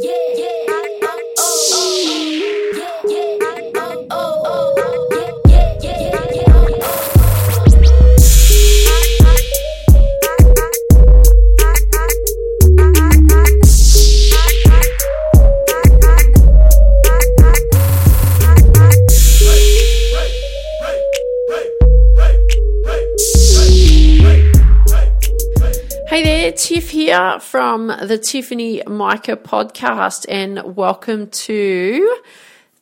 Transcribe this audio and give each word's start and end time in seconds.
Tiff 0.00 0.59
from 27.38 27.86
the 27.86 28.18
Tiffany 28.18 28.82
Micah 28.88 29.36
podcast, 29.36 30.26
and 30.28 30.74
welcome 30.74 31.28
to 31.28 32.16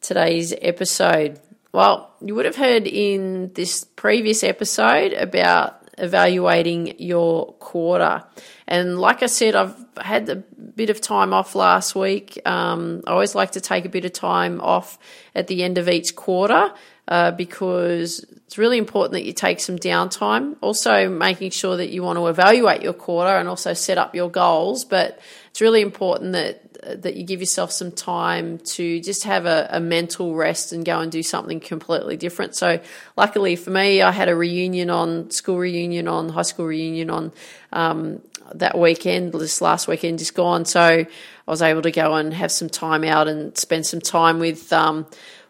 today's 0.01 0.55
episode. 0.63 1.39
Well, 1.73 2.15
you 2.23 2.35
would 2.35 2.47
have 2.47 2.57
heard 2.57 2.87
in 2.87 3.53
this 3.53 3.85
previous 3.85 4.43
episode 4.43 5.13
about 5.13 5.78
evaluating 5.99 6.99
your 6.99 7.53
quarter. 7.55 8.25
And 8.67 8.99
like 8.99 9.23
I 9.23 9.27
said, 9.27 9.55
I've 9.55 9.75
had 9.97 10.29
a 10.29 10.37
bit 10.37 10.91
of 10.91 11.01
time 11.01 11.33
off 11.33 11.55
last 11.55 11.95
week. 11.95 12.41
Um, 12.45 13.03
I 13.07 13.13
always 13.13 13.35
like 13.35 13.53
to 13.53 13.61
take 13.61 13.85
a 13.85 13.89
bit 13.89 14.05
of 14.05 14.13
time 14.13 14.61
off 14.61 14.99
at 15.35 15.47
the 15.47 15.63
end 15.63 15.79
of 15.79 15.89
each 15.89 16.15
quarter 16.15 16.73
uh, 17.09 17.31
because 17.33 18.25
it's 18.47 18.59
really 18.59 18.79
important 18.79 19.13
that 19.13 19.25
you 19.25 19.33
take 19.33 19.61
some 19.61 19.77
downtime. 19.77 20.57
Also, 20.61 21.09
making 21.09 21.51
sure 21.51 21.77
that 21.77 21.89
you 21.89 22.03
want 22.03 22.19
to 22.19 22.27
evaluate 22.29 22.83
your 22.83 22.93
quarter 22.93 23.31
and 23.31 23.49
also 23.49 23.73
set 23.73 23.99
up 23.99 24.15
your 24.15 24.31
goals. 24.31 24.85
But 24.85 25.19
it's 25.51 25.61
really 25.61 25.81
important 25.81 26.33
that 26.33 26.68
that 26.83 27.17
you 27.17 27.25
give 27.25 27.41
yourself 27.41 27.73
some 27.73 27.91
time 27.91 28.59
to 28.59 29.01
just 29.01 29.25
have 29.25 29.47
a, 29.47 29.69
a, 29.71 29.81
mental 29.81 30.35
rest 30.35 30.73
and 30.73 30.85
go 30.85 31.01
and 31.01 31.11
do 31.11 31.23
something 31.23 31.61
completely 31.61 32.17
different. 32.17 32.55
So, 32.55 32.81
luckily 33.17 33.57
for 33.57 33.71
me, 33.71 34.01
I 34.03 34.13
had 34.13 34.29
a 34.29 34.37
reunion 34.37 34.91
on 34.91 35.31
school 35.31 35.59
reunion 35.59 36.09
on 36.09 36.29
high 36.29 36.43
school 36.43 36.67
reunion 36.67 37.11
on 37.11 37.33
um, 37.73 38.23
that 38.55 38.79
weekend, 38.79 39.33
this 39.33 39.61
last 39.61 39.89
weekend 39.89 40.19
just 40.19 40.35
gone. 40.35 40.65
So, 40.65 40.83
I 40.83 41.07
was 41.47 41.63
able 41.63 41.83
to 41.83 41.91
go 41.91 42.15
and 42.15 42.33
have 42.33 42.53
some 42.53 42.69
time 42.69 43.05
out 43.05 43.29
and 43.29 43.57
spend 43.57 43.87
some 43.87 44.01
time 44.01 44.39
with. 44.39 44.73
Um, 44.73 45.07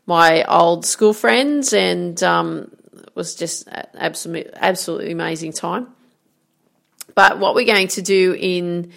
my 0.08 0.42
old 0.44 0.86
school 0.86 1.12
friends, 1.12 1.74
and 1.74 2.20
um, 2.22 2.70
it 2.94 3.14
was 3.14 3.34
just 3.34 3.68
absolutely 3.68 4.50
absolutely 4.54 5.12
amazing 5.12 5.52
time. 5.52 5.86
But 7.14 7.38
what 7.38 7.54
we're 7.54 7.66
going 7.66 7.88
to 7.88 8.00
do 8.02 8.34
in 8.38 8.90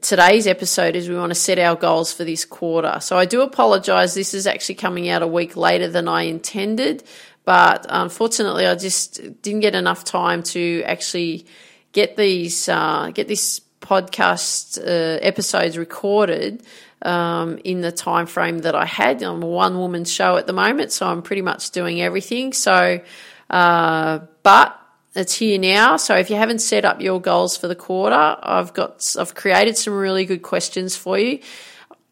today's 0.00 0.46
episode 0.46 0.96
is 0.96 1.08
we 1.08 1.16
want 1.16 1.30
to 1.30 1.34
set 1.34 1.58
our 1.58 1.76
goals 1.76 2.12
for 2.12 2.24
this 2.24 2.44
quarter. 2.44 2.98
So 3.00 3.16
I 3.16 3.24
do 3.24 3.42
apologize. 3.42 4.14
This 4.14 4.34
is 4.34 4.46
actually 4.46 4.76
coming 4.76 5.08
out 5.08 5.22
a 5.22 5.26
week 5.26 5.56
later 5.56 5.88
than 5.88 6.08
I 6.08 6.22
intended, 6.22 7.04
but 7.44 7.86
unfortunately, 7.88 8.66
I 8.66 8.74
just 8.74 9.42
didn't 9.42 9.60
get 9.60 9.74
enough 9.74 10.04
time 10.04 10.42
to 10.44 10.82
actually 10.84 11.46
get 11.92 12.16
these 12.16 12.68
uh, 12.68 13.10
get 13.14 13.28
this 13.28 13.60
podcast 13.80 14.78
uh, 14.78 15.18
episodes 15.22 15.78
recorded 15.78 16.62
um, 17.02 17.58
in 17.62 17.80
the 17.80 17.92
time 17.92 18.26
frame 18.26 18.58
that 18.60 18.74
I 18.74 18.84
had. 18.84 19.22
I'm 19.22 19.42
a 19.42 19.46
one 19.46 19.78
woman 19.78 20.04
show 20.04 20.36
at 20.36 20.46
the 20.46 20.52
moment, 20.52 20.92
so 20.92 21.06
I'm 21.06 21.22
pretty 21.22 21.42
much 21.42 21.70
doing 21.70 22.00
everything. 22.00 22.52
So, 22.52 23.00
uh, 23.48 24.18
but 24.42 24.80
it's 25.16 25.34
here 25.34 25.58
now. 25.58 25.96
So 25.96 26.14
if 26.16 26.30
you 26.30 26.36
haven't 26.36 26.60
set 26.60 26.84
up 26.84 27.00
your 27.00 27.20
goals 27.20 27.56
for 27.56 27.68
the 27.68 27.74
quarter, 27.74 28.36
I've 28.42 28.74
got 28.74 29.14
I've 29.18 29.34
created 29.34 29.76
some 29.76 29.94
really 29.94 30.24
good 30.24 30.42
questions 30.42 30.96
for 30.96 31.18
you. 31.18 31.40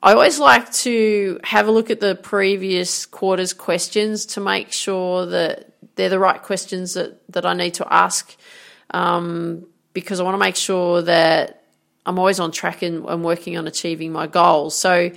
I 0.03 0.13
always 0.13 0.39
like 0.39 0.71
to 0.73 1.41
have 1.45 1.67
a 1.67 1.71
look 1.71 1.91
at 1.91 2.01
the 2.01 2.15
previous 2.15 3.07
quarter's 3.07 3.55
questions 3.55 4.27
to 4.27 4.41
make 4.41 4.71
sure 4.71 5.25
that 5.27 5.73
they're 5.97 6.11
the 6.11 6.19
right 6.19 6.43
questions 6.43 6.95
that, 6.95 7.21
that 7.33 7.47
I 7.47 7.55
need 7.55 7.75
to 7.75 7.91
ask 7.91 8.37
um, 8.91 9.67
because 9.95 10.21
I 10.21 10.25
want 10.25 10.35
to 10.35 10.39
make 10.39 10.57
sure 10.57 11.01
that 11.03 11.65
I'm 12.05 12.19
always 12.19 12.39
on 12.39 12.53
track 12.53 12.83
and, 12.83 13.07
and 13.09 13.25
working 13.25 13.57
on 13.57 13.67
achieving 13.67 14.13
my 14.13 14.27
goals. 14.27 14.77
So 14.77 15.11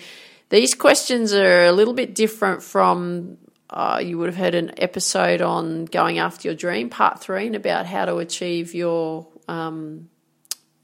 these 0.50 0.73
questions 0.73 1.33
are 1.33 1.66
a 1.66 1.73
little 1.73 1.94
bit 1.94 2.16
different 2.16 2.63
from 2.63 3.38
uh, 3.69 4.01
you 4.03 4.17
would 4.17 4.28
have 4.28 4.38
heard 4.38 4.55
an 4.55 4.72
episode 4.78 5.41
on 5.41 5.85
going 5.85 6.19
after 6.19 6.47
your 6.47 6.55
dream, 6.55 6.89
part 6.89 7.19
three, 7.19 7.47
and 7.47 7.55
about 7.55 7.85
how 7.85 8.05
to 8.05 8.17
achieve 8.17 8.73
your, 8.73 9.28
um, 9.47 10.09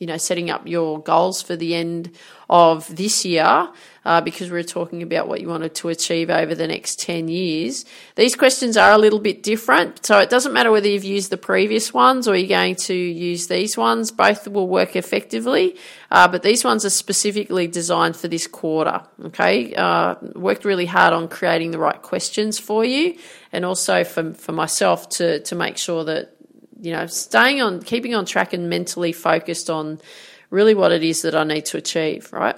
you 0.03 0.07
know, 0.07 0.17
setting 0.17 0.49
up 0.49 0.67
your 0.67 1.01
goals 1.01 1.41
for 1.41 1.55
the 1.55 1.73
end 1.73 2.11
of 2.49 2.93
this 2.93 3.23
year 3.23 3.69
uh, 4.03 4.19
because 4.19 4.51
we 4.51 4.59
are 4.59 4.63
talking 4.63 5.01
about 5.01 5.29
what 5.29 5.39
you 5.39 5.47
wanted 5.47 5.73
to 5.73 5.87
achieve 5.87 6.29
over 6.29 6.53
the 6.53 6.67
next 6.67 6.99
10 6.99 7.29
years. 7.29 7.85
These 8.15 8.35
questions 8.35 8.75
are 8.75 8.91
a 8.91 8.97
little 8.97 9.19
bit 9.19 9.43
different. 9.43 10.05
So 10.05 10.19
it 10.19 10.29
doesn't 10.29 10.51
matter 10.51 10.71
whether 10.71 10.89
you've 10.89 11.05
used 11.05 11.29
the 11.29 11.37
previous 11.37 11.93
ones 11.93 12.27
or 12.27 12.35
you're 12.35 12.49
going 12.49 12.75
to 12.75 12.93
use 12.93 13.47
these 13.47 13.77
ones. 13.77 14.11
Both 14.11 14.45
will 14.45 14.67
work 14.67 14.97
effectively, 14.97 15.77
uh, 16.11 16.27
but 16.27 16.43
these 16.43 16.65
ones 16.65 16.83
are 16.83 16.89
specifically 16.89 17.67
designed 17.67 18.17
for 18.17 18.27
this 18.27 18.45
quarter. 18.45 19.03
Okay. 19.27 19.73
Uh, 19.73 20.15
worked 20.35 20.65
really 20.65 20.85
hard 20.85 21.13
on 21.13 21.29
creating 21.29 21.71
the 21.71 21.79
right 21.79 22.01
questions 22.01 22.59
for 22.59 22.83
you 22.83 23.17
and 23.53 23.63
also 23.63 24.03
for, 24.03 24.33
for 24.33 24.51
myself 24.51 25.07
to, 25.11 25.39
to 25.43 25.55
make 25.55 25.77
sure 25.77 26.03
that, 26.03 26.35
you 26.83 26.91
know, 26.91 27.07
staying 27.07 27.61
on, 27.61 27.81
keeping 27.81 28.13
on 28.13 28.25
track 28.25 28.51
and 28.51 28.69
mentally 28.69 29.13
focused 29.13 29.69
on 29.69 30.01
really 30.49 30.75
what 30.75 30.91
it 30.91 31.01
is 31.01 31.21
that 31.21 31.33
I 31.33 31.45
need 31.45 31.65
to 31.67 31.77
achieve, 31.77 32.31
right? 32.33 32.57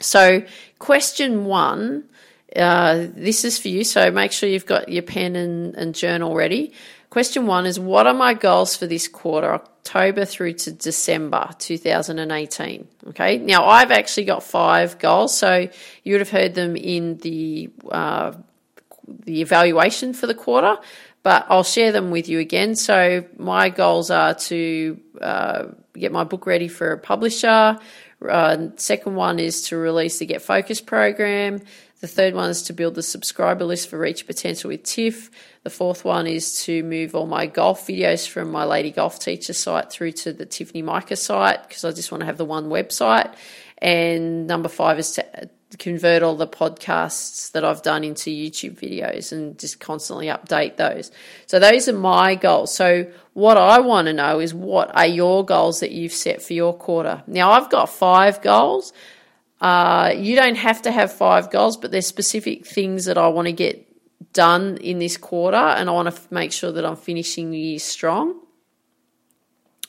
So, 0.00 0.42
question 0.78 1.44
one 1.44 2.08
uh, 2.56 3.06
this 3.14 3.44
is 3.44 3.58
for 3.58 3.68
you, 3.68 3.84
so 3.84 4.10
make 4.10 4.32
sure 4.32 4.48
you've 4.48 4.66
got 4.66 4.88
your 4.88 5.02
pen 5.02 5.36
and, 5.36 5.74
and 5.74 5.94
journal 5.94 6.34
ready. 6.34 6.72
Question 7.10 7.46
one 7.46 7.66
is 7.66 7.78
What 7.78 8.06
are 8.06 8.14
my 8.14 8.34
goals 8.34 8.74
for 8.74 8.86
this 8.86 9.06
quarter, 9.06 9.52
October 9.52 10.24
through 10.24 10.54
to 10.54 10.72
December 10.72 11.50
2018? 11.58 12.88
Okay, 13.08 13.38
now 13.38 13.66
I've 13.66 13.90
actually 13.90 14.24
got 14.24 14.42
five 14.42 14.98
goals, 14.98 15.36
so 15.36 15.68
you 16.02 16.14
would 16.14 16.20
have 16.20 16.30
heard 16.30 16.54
them 16.54 16.74
in 16.74 17.18
the 17.18 17.70
uh, 17.90 18.32
the 19.24 19.40
evaluation 19.40 20.12
for 20.12 20.26
the 20.26 20.34
quarter, 20.34 20.76
but 21.22 21.46
I'll 21.48 21.64
share 21.64 21.92
them 21.92 22.10
with 22.10 22.28
you 22.28 22.38
again. 22.38 22.74
So 22.76 23.24
my 23.36 23.68
goals 23.68 24.10
are 24.10 24.34
to 24.34 25.00
uh, 25.20 25.64
get 25.94 26.12
my 26.12 26.24
book 26.24 26.46
ready 26.46 26.68
for 26.68 26.92
a 26.92 26.98
publisher, 26.98 27.78
uh, 28.26 28.68
second 28.76 29.14
one 29.14 29.38
is 29.38 29.62
to 29.68 29.76
release 29.76 30.18
the 30.18 30.26
Get 30.26 30.42
Focused 30.42 30.86
program. 30.86 31.60
The 32.00 32.06
third 32.06 32.34
one 32.34 32.50
is 32.50 32.62
to 32.64 32.72
build 32.72 32.94
the 32.94 33.02
subscriber 33.02 33.64
list 33.64 33.88
for 33.88 33.98
Reach 33.98 34.26
Potential 34.26 34.68
with 34.68 34.84
Tiff. 34.84 35.30
The 35.64 35.70
fourth 35.70 36.04
one 36.04 36.26
is 36.26 36.62
to 36.64 36.82
move 36.84 37.14
all 37.14 37.26
my 37.26 37.46
golf 37.46 37.86
videos 37.86 38.28
from 38.28 38.50
my 38.52 38.64
Lady 38.64 38.92
Golf 38.92 39.18
Teacher 39.18 39.52
site 39.52 39.90
through 39.90 40.12
to 40.12 40.32
the 40.32 40.46
Tiffany 40.46 40.82
Micah 40.82 41.16
site 41.16 41.66
because 41.68 41.84
I 41.84 41.90
just 41.90 42.12
want 42.12 42.20
to 42.22 42.26
have 42.26 42.38
the 42.38 42.44
one 42.44 42.68
website. 42.68 43.34
And 43.78 44.46
number 44.46 44.68
five 44.68 44.98
is 44.98 45.12
to 45.12 45.50
convert 45.76 46.22
all 46.22 46.34
the 46.34 46.46
podcasts 46.46 47.52
that 47.52 47.64
I've 47.64 47.82
done 47.82 48.02
into 48.02 48.30
YouTube 48.30 48.80
videos 48.80 49.32
and 49.32 49.58
just 49.58 49.80
constantly 49.80 50.28
update 50.28 50.76
those. 50.76 51.10
So 51.46 51.58
those 51.58 51.88
are 51.88 51.92
my 51.92 52.36
goals. 52.36 52.74
So 52.74 53.10
what 53.34 53.58
I 53.58 53.80
want 53.80 54.06
to 54.06 54.14
know 54.14 54.40
is 54.40 54.54
what 54.54 54.90
are 54.96 55.06
your 55.06 55.44
goals 55.44 55.80
that 55.80 55.90
you've 55.90 56.12
set 56.12 56.40
for 56.40 56.54
your 56.54 56.72
quarter? 56.72 57.22
Now 57.26 57.50
I've 57.50 57.68
got 57.68 57.90
five 57.90 58.40
goals. 58.40 58.94
Uh, 59.60 60.14
you 60.16 60.36
don't 60.36 60.56
have 60.56 60.80
to 60.82 60.90
have 60.90 61.12
five 61.12 61.50
goals, 61.50 61.76
but 61.76 61.90
there's 61.90 62.06
specific 62.06 62.64
things 62.64 63.04
that 63.04 63.18
I 63.18 63.28
want 63.28 63.46
to 63.46 63.52
get 63.52 63.84
done 64.32 64.78
in 64.78 64.98
this 64.98 65.16
quarter, 65.16 65.56
and 65.56 65.88
I 65.88 65.92
want 65.92 66.14
to 66.14 66.20
make 66.30 66.52
sure 66.52 66.72
that 66.72 66.84
I'm 66.84 66.96
finishing 66.96 67.50
the 67.50 67.58
year 67.58 67.78
strong. 67.78 68.40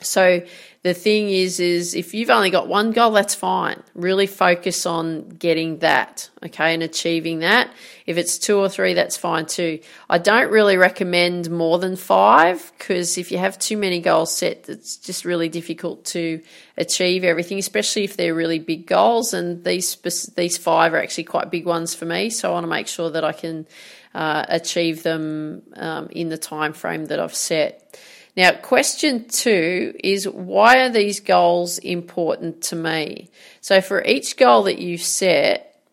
So 0.02 0.42
the 0.82 0.94
thing 0.94 1.30
is, 1.30 1.60
is 1.60 1.94
if 1.94 2.14
you've 2.14 2.30
only 2.30 2.50
got 2.50 2.70
one 2.70 2.92
goal, 2.92 3.12
that's 3.12 3.36
fine. 3.36 3.84
Really 3.96 4.28
focus 4.28 4.86
on 4.86 5.28
getting 5.28 5.80
that, 5.80 6.30
okay, 6.42 6.74
and 6.74 6.81
achieving 6.81 7.40
that. 7.40 7.70
If 8.06 8.18
it's 8.18 8.38
two 8.38 8.58
or 8.58 8.70
three, 8.70 8.94
that's 8.94 9.18
fine 9.18 9.46
too. 9.46 9.80
I 10.10 10.20
don't 10.20 10.50
really 10.50 10.78
recommend 10.78 11.52
more 11.52 11.80
than 11.80 11.98
five 11.98 12.72
because 12.78 13.18
if 13.18 13.30
you 13.30 13.38
have 13.40 13.60
too 13.60 13.76
many 13.76 14.00
goals 14.00 14.34
set, 14.34 14.70
it's 14.70 14.96
just 14.96 15.26
really 15.26 15.50
difficult 15.50 16.06
to 16.06 16.42
achieve 16.78 17.25
everything, 17.25 17.60
especially 17.60 18.06
if 18.06 18.16
they're 18.16 18.34
really 18.34 18.60
big 18.60 18.88
goals. 18.88 19.34
And 19.34 19.66
these 19.66 19.96
these 20.38 20.58
five 20.58 20.94
are 20.94 21.04
actually 21.04 21.25
quite 21.25 21.52
big 21.52 21.66
ones 21.66 21.94
for 21.94 22.06
me, 22.06 22.30
so 22.30 22.52
I 22.52 22.54
want 22.54 22.64
to 22.64 22.70
make 22.70 22.88
sure 22.88 23.10
that 23.10 23.25
I 23.25 23.34
can 23.34 23.68
uh, 24.16 24.46
achieve 24.48 25.04
them 25.04 25.62
um, 25.75 26.08
in 26.12 26.30
the 26.30 26.38
time 26.38 26.72
frame 26.72 27.08
that 27.08 27.20
I've 27.20 27.36
set. 27.36 28.00
Now, 28.39 28.53
question 28.53 29.27
two 29.27 29.94
is 30.01 30.25
why 30.25 30.86
are 30.86 30.89
these 30.89 31.19
goals 31.19 31.77
important 31.77 32.62
to 32.69 32.77
me? 32.77 33.31
So, 33.59 33.81
for 33.81 34.01
each 34.01 34.38
goal 34.38 34.63
that 34.63 34.80
you 34.80 34.97
set, 34.97 35.83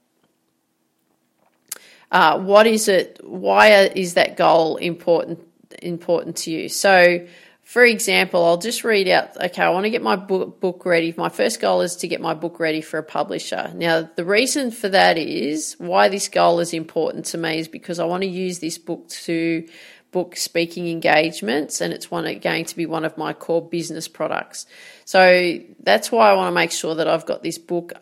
uh, 2.13 2.39
what 2.39 2.69
is 2.69 2.87
it? 2.87 3.19
Why 3.25 3.91
is 3.97 4.15
that 4.15 4.37
goal 4.37 4.77
important 4.77 5.41
important 5.83 6.37
to 6.37 6.53
you? 6.53 6.69
So, 6.69 7.27
for 7.65 7.85
example, 7.85 8.45
I'll 8.45 8.59
just 8.59 8.85
read 8.85 9.09
out, 9.09 9.37
okay, 9.37 9.65
I 9.65 9.71
want 9.71 9.83
to 9.83 9.91
get 9.91 10.01
my 10.01 10.15
book, 10.15 10.61
book 10.61 10.87
ready. 10.87 11.13
My 11.17 11.31
first 11.31 11.59
goal 11.59 11.81
is 11.81 11.97
to 11.97 12.07
get 12.07 12.21
my 12.21 12.35
book 12.35 12.61
ready 12.61 12.81
for 12.81 12.99
a 12.99 13.03
publisher. 13.03 13.73
Now, 13.75 14.09
the 14.15 14.25
reason 14.25 14.71
for 14.71 14.89
that 14.91 15.19
is 15.19 15.75
why 15.79 16.09
this 16.09 16.29
goal 16.29 16.61
is 16.61 16.73
important 16.73 17.25
to 17.27 17.39
me 17.39 17.59
is 17.59 17.67
because 17.67 17.99
I 17.99 18.05
want 18.05 18.23
to 18.23 18.29
use 18.29 18.61
this 18.61 18.79
book 18.79 19.09
to 19.09 19.67
book 20.13 20.37
speaking 20.37 20.89
engagements 20.89 21.81
and 21.81 21.93
it's 21.93 22.11
one 22.11 22.25
going 22.39 22.65
to 22.65 22.77
be 22.77 22.87
one 22.87 23.05
of 23.05 23.19
my 23.19 23.33
core 23.33 23.67
business 23.67 24.09
products. 24.09 24.67
So 25.05 25.59
that's 25.83 26.11
why 26.11 26.31
I 26.31 26.35
want 26.35 26.49
to 26.49 26.55
make 26.55 26.73
sure 26.73 26.95
that 26.95 27.09
I've 27.09 27.27
got 27.27 27.43
this 27.43 27.59
book 27.59 27.93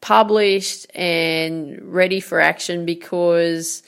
published 0.00 0.86
and 0.94 1.82
ready 1.82 2.20
for 2.20 2.40
action 2.40 2.84
because 2.84 3.82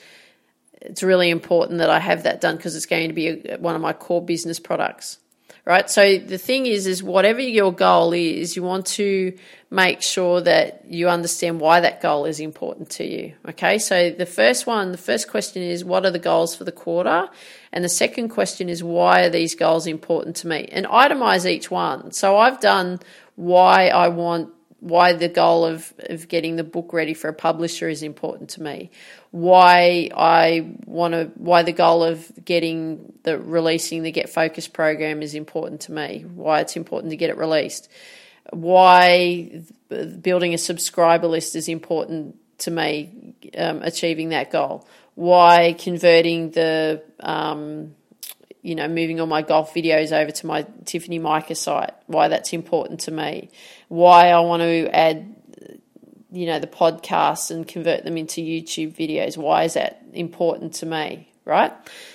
it's 0.80 1.02
really 1.02 1.30
important 1.30 1.78
that 1.78 1.90
I 1.90 1.98
have 1.98 2.24
that 2.24 2.40
done 2.40 2.56
because 2.56 2.74
it's 2.74 2.86
going 2.86 3.08
to 3.08 3.14
be 3.14 3.28
a, 3.28 3.58
one 3.58 3.74
of 3.74 3.80
my 3.80 3.92
core 3.92 4.24
business 4.24 4.58
products. 4.58 5.18
Right. 5.64 5.88
So 5.90 6.18
the 6.18 6.38
thing 6.38 6.66
is, 6.66 6.86
is 6.86 7.02
whatever 7.02 7.40
your 7.40 7.72
goal 7.72 8.12
is, 8.12 8.56
you 8.56 8.62
want 8.62 8.86
to 8.86 9.36
make 9.70 10.02
sure 10.02 10.40
that 10.40 10.84
you 10.88 11.08
understand 11.08 11.60
why 11.60 11.80
that 11.80 12.02
goal 12.02 12.24
is 12.24 12.40
important 12.40 12.90
to 12.90 13.04
you. 13.04 13.34
Okay. 13.48 13.78
So 13.78 14.10
the 14.10 14.26
first 14.26 14.66
one, 14.66 14.90
the 14.90 14.98
first 14.98 15.30
question 15.30 15.62
is, 15.62 15.84
what 15.84 16.04
are 16.04 16.10
the 16.10 16.18
goals 16.18 16.56
for 16.56 16.64
the 16.64 16.72
quarter? 16.72 17.28
And 17.72 17.84
the 17.84 17.88
second 17.88 18.30
question 18.30 18.68
is, 18.68 18.82
why 18.82 19.22
are 19.22 19.30
these 19.30 19.54
goals 19.54 19.86
important 19.86 20.36
to 20.36 20.48
me? 20.48 20.68
And 20.72 20.86
itemize 20.86 21.46
each 21.46 21.70
one. 21.70 22.10
So 22.10 22.36
I've 22.36 22.60
done 22.60 22.98
why 23.36 23.88
I 23.88 24.08
want 24.08 24.52
why 24.80 25.12
the 25.12 25.28
goal 25.28 25.66
of, 25.66 25.92
of 25.98 26.26
getting 26.26 26.56
the 26.56 26.64
book 26.64 26.94
ready 26.94 27.12
for 27.12 27.28
a 27.28 27.34
publisher 27.34 27.86
is 27.88 28.02
important 28.02 28.48
to 28.48 28.62
me 28.62 28.90
why 29.30 30.10
I 30.16 30.70
want 30.86 31.12
to 31.12 31.30
why 31.34 31.62
the 31.62 31.72
goal 31.72 32.02
of 32.02 32.32
getting 32.44 33.12
the 33.22 33.38
releasing 33.38 34.02
the 34.02 34.10
Get 34.10 34.30
Focus 34.30 34.68
program 34.68 35.22
is 35.22 35.34
important 35.34 35.82
to 35.82 35.92
me 35.92 36.24
why 36.34 36.60
it's 36.60 36.76
important 36.76 37.10
to 37.10 37.16
get 37.16 37.28
it 37.28 37.36
released 37.36 37.90
why 38.52 39.62
building 40.20 40.54
a 40.54 40.58
subscriber 40.58 41.26
list 41.26 41.54
is 41.56 41.68
important 41.68 42.36
to 42.58 42.70
me 42.70 43.34
um, 43.56 43.82
achieving 43.82 44.30
that 44.30 44.50
goal 44.50 44.86
why 45.14 45.74
converting 45.78 46.50
the 46.50 47.02
um, 47.20 47.94
you 48.62 48.74
know, 48.74 48.88
moving 48.88 49.20
all 49.20 49.26
my 49.26 49.42
golf 49.42 49.74
videos 49.74 50.12
over 50.12 50.30
to 50.30 50.46
my 50.46 50.66
Tiffany 50.84 51.18
Micah 51.18 51.54
site, 51.54 51.92
why 52.06 52.28
that's 52.28 52.52
important 52.52 53.00
to 53.00 53.10
me, 53.10 53.50
why 53.88 54.30
I 54.30 54.40
want 54.40 54.62
to 54.62 54.88
add, 54.94 55.34
you 56.30 56.46
know, 56.46 56.58
the 56.58 56.66
podcasts 56.66 57.50
and 57.50 57.66
convert 57.66 58.04
them 58.04 58.16
into 58.16 58.42
YouTube 58.42 58.94
videos. 58.94 59.36
Why 59.36 59.64
is 59.64 59.74
that 59.74 60.02
important 60.12 60.74
to 60.74 60.86
me, 60.86 61.32
right? 61.44 61.72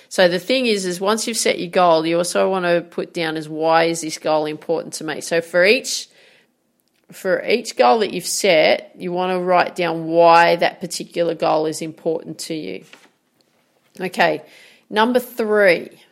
So 0.08 0.28
the 0.28 0.38
thing 0.38 0.66
is, 0.66 0.86
is 0.86 1.00
once 1.00 1.26
you've 1.26 1.36
set 1.36 1.58
your 1.58 1.70
goal, 1.70 2.06
you 2.06 2.18
also 2.18 2.48
want 2.48 2.64
to 2.64 2.80
put 2.80 3.12
down 3.12 3.36
as 3.36 3.48
why 3.48 3.84
is 3.84 4.02
this 4.02 4.18
goal 4.18 4.46
important 4.46 4.94
to 4.94 5.04
me. 5.04 5.20
So 5.20 5.40
for 5.40 5.64
each 5.64 6.08
for 7.16 7.44
each 7.44 7.76
goal 7.76 8.00
that 8.00 8.12
you've 8.12 8.26
set, 8.26 8.92
you 8.96 9.12
want 9.12 9.32
to 9.32 9.38
write 9.38 9.74
down 9.74 10.06
why 10.06 10.56
that 10.56 10.80
particular 10.80 11.34
goal 11.34 11.66
is 11.66 11.82
important 11.82 12.38
to 12.40 12.54
you. 12.54 12.84
Okay, 14.00 14.42
number 14.90 15.18
three 15.18 16.02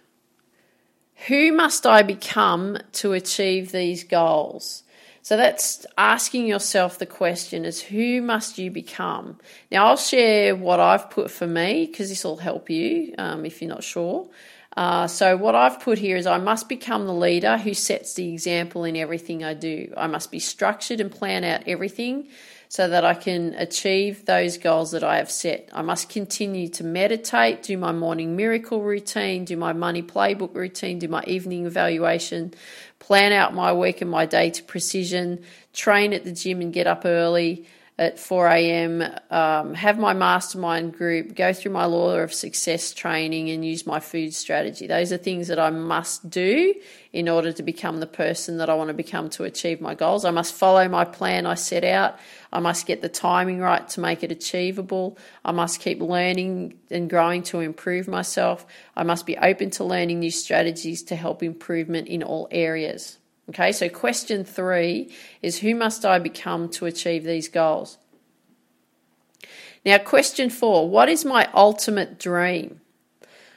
who 1.27 1.53
must 1.53 1.87
I 1.87 2.03
become 2.03 2.79
to 2.93 3.12
achieve 3.15 3.73
these 3.73 4.05
goals? 4.05 4.83
So 5.23 5.39
that's 5.39 5.87
asking 5.97 6.47
yourself 6.47 6.99
the 6.99 7.06
question 7.06 7.65
is 7.65 7.81
who 7.81 8.21
must 8.21 8.59
you 8.59 8.71
become? 8.71 9.39
Now 9.73 9.87
I'll 9.87 9.97
share 9.97 10.55
what 10.55 10.81
I've 10.81 11.09
put 11.09 11.31
for 11.31 11.47
me 11.47 11.87
because 11.87 12.11
this 12.11 12.25
will 12.25 12.37
help 12.37 12.69
you 12.69 13.15
um, 13.17 13.47
if 13.47 13.62
you're 13.62 13.71
not 13.71 13.85
sure. 13.85 14.29
Uh, 14.76 15.06
so 15.06 15.37
what 15.37 15.55
I've 15.55 15.81
put 15.81 15.99
here 15.99 16.17
is 16.17 16.26
I 16.26 16.38
must 16.38 16.69
become 16.69 17.06
the 17.06 17.15
leader 17.15 17.56
who 17.56 17.75
sets 17.75 18.15
the 18.15 18.32
example 18.32 18.85
in 18.85 18.97
everything 18.97 19.44
I 19.44 19.55
do. 19.55 19.93
I 19.97 20.09
must 20.09 20.31
be 20.31 20.41
structured 20.41 21.00
and 21.00 21.11
plan 21.11 21.44
out 21.44 21.62
everything 21.67 22.29
so 22.69 22.88
that 22.88 23.05
I 23.05 23.15
can 23.15 23.55
achieve 23.55 24.25
those 24.25 24.59
goals 24.59 24.91
that 24.91 25.05
I 25.05 25.19
have 25.19 25.31
set. 25.31 25.69
I 25.73 25.82
must 25.82 26.09
continue 26.09 26.67
to 26.71 26.82
meditate, 26.82 27.62
do 27.62 27.79
my 27.79 27.93
morning 27.93 28.35
miracle 28.35 28.82
routine, 28.82 29.44
do 29.44 29.56
my 29.56 29.73
money 29.73 30.03
playbook 30.03 30.55
routine, 30.55 30.99
do 30.99 31.06
my 31.06 31.23
evening 31.25 31.67
evaluation, 31.67 32.53
plan 32.99 33.32
out 33.32 33.55
my 33.55 33.73
week 33.73 34.00
and 34.00 34.11
my 34.11 34.27
day 34.27 34.50
to 34.50 34.62
precision, 34.65 35.44
train 35.73 36.12
at 36.12 36.25
the 36.25 36.32
gym 36.32 36.61
and 36.61 36.73
get 36.73 36.88
up 36.88 37.03
early, 37.05 37.65
at 37.96 38.19
4 38.19 38.49
a.m., 38.49 39.05
um, 39.31 39.73
have 39.75 40.00
my 40.00 40.12
mastermind 40.12 40.94
group, 40.94 41.37
go 41.37 41.52
through 41.52 41.70
my 41.70 41.85
law 41.85 42.17
of 42.17 42.35
success 42.35 42.93
training, 42.93 43.50
and 43.50 43.64
use 43.64 43.87
my 43.87 44.00
food 44.00 44.35
strategy. 44.35 44.88
Those 44.88 45.12
are 45.12 45.17
things 45.17 45.46
that 45.46 45.61
I 45.61 45.70
must 45.70 46.29
do 46.29 46.75
in 47.12 47.29
order 47.29 47.52
to 47.52 47.62
become 47.62 48.00
the 48.00 48.08
person 48.08 48.56
that 48.56 48.69
I 48.69 48.75
want 48.75 48.88
to 48.88 48.94
become 48.94 49.31
to 49.31 49.44
achieve 49.44 49.81
my 49.81 49.94
goals. 49.94 50.25
I 50.25 50.32
must 50.32 50.55
follow 50.55 50.88
my 50.88 51.05
plan 51.05 51.46
I 51.46 51.55
set 51.55 51.85
out. 51.85 52.19
I 52.52 52.58
must 52.58 52.85
get 52.85 53.00
the 53.00 53.08
timing 53.08 53.61
right 53.61 53.88
to 53.91 54.00
make 54.00 54.25
it 54.25 54.32
achievable. 54.32 55.17
I 55.44 55.52
must 55.52 55.79
keep 55.79 56.00
learning 56.00 56.81
and 56.91 57.08
growing 57.08 57.44
to 57.44 57.61
improve 57.61 58.08
myself. 58.08 58.67
I 58.96 59.05
must 59.05 59.25
be 59.25 59.37
open 59.37 59.70
to 59.70 59.85
learning 59.85 60.19
new 60.19 60.32
strategies 60.32 61.05
to 61.05 61.17
help 61.17 61.44
improvement 61.44 62.08
in 62.08 62.25
all 62.25 62.49
areas. 62.50 63.19
Okay, 63.50 63.73
so 63.73 63.88
question 63.88 64.44
three 64.44 65.12
is 65.43 65.58
who 65.58 65.75
must 65.75 66.05
I 66.05 66.19
become 66.19 66.69
to 66.70 66.87
achieve 66.87 67.25
these 67.25 67.49
goals? 67.49 67.99
Now, 69.85 69.99
question 69.99 70.49
four 70.49 70.88
what 70.88 71.08
is 71.08 71.25
my 71.25 71.49
ultimate 71.52 72.19
dream? 72.19 72.81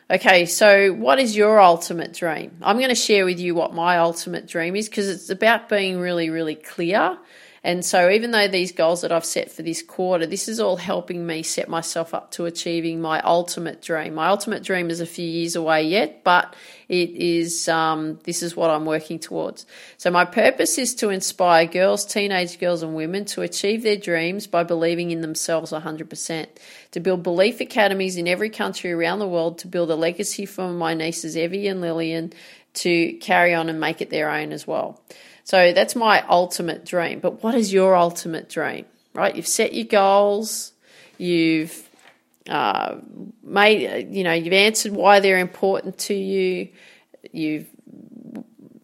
Okay, 0.10 0.46
so 0.46 0.94
what 0.94 1.20
is 1.20 1.36
your 1.36 1.60
ultimate 1.60 2.14
dream? 2.14 2.58
I'm 2.62 2.78
going 2.78 2.90
to 2.90 2.96
share 2.96 3.26
with 3.26 3.40
you 3.40 3.54
what 3.56 3.74
my 3.74 3.98
ultimate 3.98 4.48
dream 4.48 4.76
is 4.76 4.88
because 4.88 5.10
it's 5.10 5.30
about 5.30 5.68
being 5.68 6.00
really, 6.00 6.30
really 6.30 6.56
clear 6.56 7.18
and 7.68 7.84
so, 7.84 8.10
even 8.10 8.32
though 8.32 8.48
these 8.48 8.72
goals 8.72 9.02
that 9.02 9.12
I've 9.12 9.26
set 9.26 9.52
for 9.52 9.62
this 9.62 9.82
quarter, 9.82 10.26
this 10.26 10.48
is 10.48 10.58
all 10.58 10.78
helping 10.78 11.28
me 11.28 11.44
set 11.44 11.68
myself 11.68 12.14
up 12.14 12.32
to 12.32 12.46
achieving 12.46 13.02
my 13.02 13.20
ultimate 13.20 13.82
dream. 13.82 14.14
My 14.14 14.30
ultimate 14.30 14.64
dream 14.64 14.90
is 14.90 15.02
a 15.02 15.06
few 15.06 15.28
years 15.28 15.58
away 15.58 15.84
yet, 15.84 16.24
but 16.24 16.56
it 16.88 17.10
is 17.10 17.68
um, 17.68 18.22
this 18.24 18.42
is 18.42 18.56
what 18.56 18.70
I'm 18.70 18.86
working 18.86 19.20
towards. 19.20 19.66
So, 19.98 20.10
my 20.10 20.24
purpose 20.24 20.78
is 20.78 20.96
to 20.96 21.10
inspire 21.10 21.66
girls, 21.66 22.06
teenage 22.06 22.58
girls, 22.58 22.84
and 22.84 22.96
women 22.96 23.26
to 23.26 23.42
achieve 23.42 23.84
their 23.84 23.98
dreams 23.98 24.48
by 24.48 24.64
believing 24.64 25.12
in 25.12 25.20
themselves 25.20 25.74
100%. 25.74 26.48
To 26.92 27.00
build 27.02 27.22
belief 27.22 27.60
academies 27.60 28.16
in 28.16 28.30
every 28.30 28.50
country 28.50 28.94
around 28.94 29.20
the 29.20 29.28
world, 29.28 29.58
to 29.60 29.68
build 29.68 29.92
a 29.92 29.96
legacy 29.96 30.46
for 30.46 30.70
my 30.70 30.94
nieces 30.94 31.36
Evie 31.36 31.68
and 31.68 31.82
Lillian 31.82 32.32
to 32.76 33.14
carry 33.16 33.54
on 33.54 33.68
and 33.68 33.80
make 33.80 34.02
it 34.02 34.10
their 34.10 34.30
own 34.30 34.54
as 34.54 34.66
well. 34.66 35.02
So 35.48 35.72
that's 35.72 35.96
my 35.96 36.26
ultimate 36.28 36.84
dream. 36.84 37.22
But 37.22 37.42
what 37.42 37.56
is 37.56 37.72
your 37.72 37.96
ultimate 37.96 38.50
dream? 38.50 38.86
Right? 39.14 39.34
You've 39.34 39.48
set 39.48 39.74
your 39.74 39.86
goals. 39.86 40.74
You've 41.18 41.88
uh, 42.50 42.98
made, 43.42 44.14
you 44.14 44.26
know, 44.26 44.34
you've 44.34 44.52
answered 44.52 44.92
why 44.92 45.22
they're 45.22 45.40
important 45.40 46.00
to 46.00 46.14
you. 46.14 46.68
You've 47.32 47.68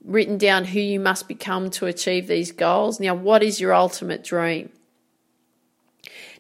written 0.06 0.38
down 0.38 0.64
who 0.64 0.80
you 0.80 1.02
must 1.02 1.28
become 1.28 1.70
to 1.72 1.86
achieve 1.86 2.28
these 2.28 2.54
goals. 2.54 2.98
Now, 2.98 3.14
what 3.14 3.44
is 3.44 3.60
your 3.60 3.74
ultimate 3.74 4.24
dream? 4.24 4.70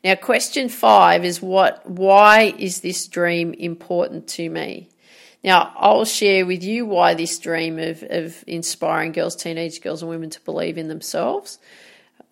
Now, 0.05 0.15
question 0.15 0.69
five 0.69 1.25
is 1.25 1.41
what? 1.41 1.85
Why 1.85 2.53
is 2.57 2.79
this 2.79 3.07
dream 3.07 3.53
important 3.55 4.29
to 4.29 4.49
me? 4.49 4.87
Now, 5.43 5.73
I'll 5.75 6.05
share 6.05 6.45
with 6.45 6.63
you 6.63 6.85
why 6.85 7.15
this 7.15 7.37
dream 7.37 7.77
of, 7.77 8.03
of 8.09 8.43
inspiring 8.47 9.11
girls, 9.11 9.35
teenage 9.35 9.81
girls, 9.81 10.01
and 10.01 10.09
women 10.09 10.29
to 10.29 10.41
believe 10.41 10.77
in 10.77 10.87
themselves 10.87 11.59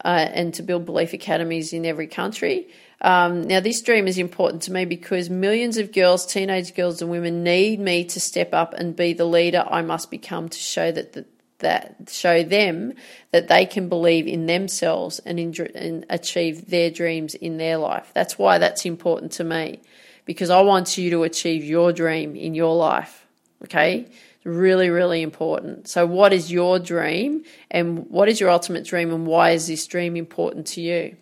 uh, 0.05 0.27
and 0.33 0.53
to 0.53 0.63
build 0.63 0.85
belief 0.85 1.11
academies 1.11 1.73
in 1.73 1.85
every 1.85 2.07
country. 2.07 2.69
Um, 3.01 3.43
now, 3.43 3.59
this 3.59 3.81
dream 3.81 4.07
is 4.07 4.17
important 4.17 4.63
to 4.63 4.71
me 4.71 4.85
because 4.85 5.29
millions 5.29 5.77
of 5.77 5.91
girls, 5.91 6.25
teenage 6.25 6.73
girls, 6.73 7.01
and 7.01 7.11
women 7.11 7.43
need 7.43 7.79
me 7.79 8.05
to 8.05 8.19
step 8.19 8.53
up 8.53 8.73
and 8.73 8.95
be 8.95 9.13
the 9.13 9.25
leader 9.25 9.65
I 9.67 9.81
must 9.81 10.09
become 10.09 10.47
to 10.47 10.57
show 10.57 10.91
that 10.91 11.13
the, 11.13 11.25
that 11.59 12.09
show 12.09 12.43
them 12.43 12.93
that 13.31 13.47
they 13.47 13.65
can 13.65 13.89
believe 13.89 14.27
in 14.27 14.45
themselves 14.45 15.19
and, 15.19 15.39
in, 15.39 15.53
and 15.75 16.05
achieve 16.09 16.69
their 16.69 16.89
dreams 16.89 17.35
in 17.35 17.57
their 17.57 17.77
life. 17.77 18.11
That's 18.13 18.37
why 18.37 18.57
that's 18.57 18.85
important 18.85 19.33
to 19.33 19.43
me 19.43 19.81
because 20.25 20.49
I 20.49 20.61
want 20.61 20.97
you 20.97 21.09
to 21.11 21.23
achieve 21.23 21.63
your 21.63 21.91
dream 21.91 22.35
in 22.35 22.53
your 22.53 22.75
life. 22.75 23.25
Okay? 23.63 24.07
Really, 24.43 24.89
really 24.89 25.21
important. 25.21 25.87
So, 25.87 26.05
what 26.07 26.33
is 26.33 26.51
your 26.51 26.79
dream 26.79 27.43
and 27.69 28.09
what 28.09 28.27
is 28.27 28.39
your 28.39 28.49
ultimate 28.49 28.85
dream, 28.85 29.13
and 29.13 29.27
why 29.27 29.51
is 29.51 29.67
this 29.67 29.85
dream 29.85 30.15
important 30.15 30.65
to 30.67 30.81
you? 30.81 31.15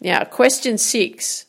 Now, 0.00 0.22
question 0.22 0.78
six. 0.78 1.46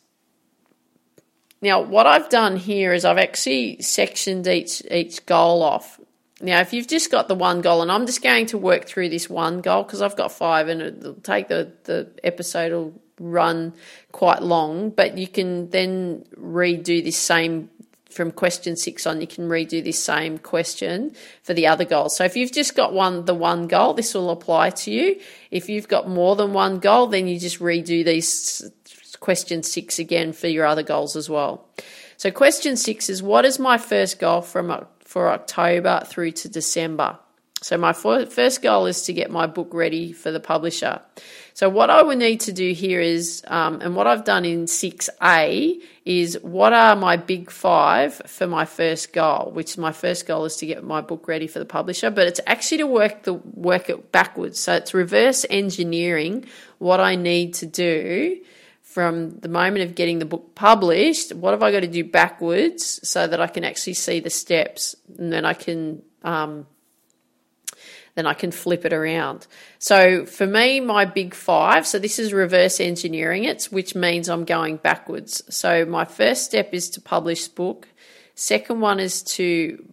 Now, 1.62 1.82
what 1.82 2.08
I've 2.08 2.30
done 2.30 2.58
here 2.58 2.94
is 2.94 3.06
I've 3.06 3.20
actually 3.20 3.82
sectioned 3.82 4.48
each 4.48 4.82
each 4.90 5.26
goal 5.28 5.62
off. 5.62 6.00
Now, 6.42 6.60
if 6.62 6.74
you've 6.74 6.88
just 6.88 7.12
got 7.12 7.28
the 7.28 7.36
one 7.36 7.62
goal, 7.62 7.84
and 7.84 7.92
I'm 7.92 8.08
just 8.08 8.24
going 8.24 8.48
to 8.48 8.58
work 8.58 8.86
through 8.86 9.10
this 9.10 9.30
one 9.30 9.62
goal 9.62 9.84
because 9.84 10.02
I've 10.02 10.16
got 10.16 10.32
five, 10.32 10.70
and 10.70 10.82
it'll 10.82 11.14
take 11.16 11.50
the 11.50 11.72
the 11.84 12.10
episode 12.24 12.72
will 12.72 13.02
run 13.20 13.74
quite 14.12 14.42
long, 14.42 14.90
but 14.90 15.18
you 15.18 15.28
can 15.28 15.70
then 15.70 16.26
redo 16.36 17.04
this 17.04 17.18
same 17.18 17.70
from 18.18 18.32
question 18.32 18.76
six 18.76 19.06
on, 19.06 19.22
you 19.22 19.28
can 19.28 19.48
redo 19.48 19.84
this 19.84 20.04
same 20.04 20.40
question 20.40 21.16
for 21.44 21.54
the 21.54 21.68
other 21.68 21.86
goals. 21.86 22.18
So 22.18 22.24
if 22.24 22.36
you've 22.36 22.52
just 22.52 22.76
got 22.76 22.92
one, 22.92 23.26
the 23.26 23.36
one 23.36 23.68
goal, 23.68 23.94
this 23.94 24.16
will 24.16 24.32
apply 24.32 24.72
to 24.72 24.92
you. 24.92 25.20
If 25.52 25.70
you've 25.70 25.88
got 25.88 26.10
more 26.10 26.36
than 26.36 26.52
one 26.52 26.80
goal, 26.80 27.06
then 27.08 27.28
you 27.28 27.40
just 27.40 27.60
redo 27.60 28.04
these 28.04 28.68
question 29.20 29.62
six 29.62 30.00
again 30.00 30.34
for 30.34 30.48
your 30.48 30.66
other 30.66 30.84
goals 30.84 31.16
as 31.16 31.30
well. 31.30 31.68
So 32.18 32.32
question 32.32 32.76
six 32.76 33.08
is 33.08 33.22
what 33.22 33.46
is 33.46 33.60
my 33.60 33.78
first 33.78 34.20
goal 34.20 34.42
from 34.42 34.86
for 35.02 35.30
October 35.30 36.02
through 36.06 36.32
to 36.32 36.50
December? 36.50 37.20
So 37.62 37.76
my 37.76 37.92
first 37.92 38.62
goal 38.62 38.86
is 38.86 39.02
to 39.04 39.14
get 39.14 39.32
my 39.32 39.48
book 39.48 39.74
ready 39.74 40.12
for 40.12 40.30
the 40.30 40.40
publisher. 40.40 41.02
So 41.56 41.70
what 41.70 41.90
I 41.90 42.04
would 42.04 42.20
need 42.20 42.42
to 42.42 42.54
do 42.54 42.72
here 42.72 43.02
is, 43.02 43.44
um, 43.48 43.82
and 43.82 43.96
what 43.96 44.06
I've 44.06 44.24
done 44.24 44.46
in 44.46 44.66
6A 44.66 45.82
is 46.06 46.38
what 46.44 46.72
are 46.72 46.96
my 46.96 47.18
big 47.18 47.50
five 47.50 48.14
for 48.28 48.46
my 48.46 48.66
first 48.66 49.12
goal, 49.12 49.50
which 49.52 49.76
my 49.76 49.92
first 49.92 50.28
goal 50.28 50.46
is 50.46 50.56
to 50.58 50.68
get 50.68 50.84
my 50.84 51.02
book 51.02 51.28
ready 51.28 51.48
for 51.48 51.58
the 51.58 51.66
publisher, 51.66 52.12
but 52.12 52.28
it's 52.28 52.40
actually 52.46 52.78
to 52.78 52.88
work 52.88 53.24
the 53.24 53.34
work 53.34 53.90
it 53.90 54.12
backwards. 54.12 54.60
So 54.60 54.76
it's 54.76 54.94
reverse 54.94 55.44
engineering 55.50 56.46
what 56.78 57.00
I 57.00 57.16
need 57.16 57.56
to 57.56 57.66
do 57.66 58.40
from 58.84 59.40
the 59.40 59.50
moment 59.50 59.84
of 59.84 59.96
getting 59.96 60.20
the 60.20 60.26
book 60.26 60.54
published. 60.54 61.34
What 61.34 61.52
have 61.52 61.64
I 61.64 61.72
got 61.72 61.80
to 61.80 61.88
do 61.88 62.04
backwards 62.04 63.00
so 63.08 63.26
that 63.26 63.42
I 63.42 63.48
can 63.48 63.64
actually 63.64 63.96
see 63.96 64.20
the 64.20 64.30
steps 64.30 64.96
and 65.18 65.34
then 65.34 65.44
I 65.44 65.56
can 65.56 66.04
um, 66.24 66.68
then 68.18 68.26
I 68.26 68.34
can 68.34 68.50
flip 68.50 68.84
it 68.84 68.94
around. 68.94 69.46
So 69.78 70.26
for 70.26 70.48
me, 70.48 70.80
my 70.80 71.06
big 71.06 71.36
five, 71.36 71.86
so 71.86 72.00
this 72.00 72.18
is 72.18 72.34
reverse 72.34 72.80
engineering 72.80 73.44
it, 73.44 73.66
which 73.66 73.94
means 73.94 74.28
I'm 74.28 74.44
going 74.44 74.78
backwards. 74.78 75.44
So 75.56 75.86
my 75.86 76.04
first 76.04 76.44
step 76.44 76.74
is 76.74 76.90
to 76.92 77.02
publish 77.02 77.48
book. 77.48 77.88
Second 78.34 78.82
one 78.82 79.00
is 79.00 79.22
to 79.38 79.86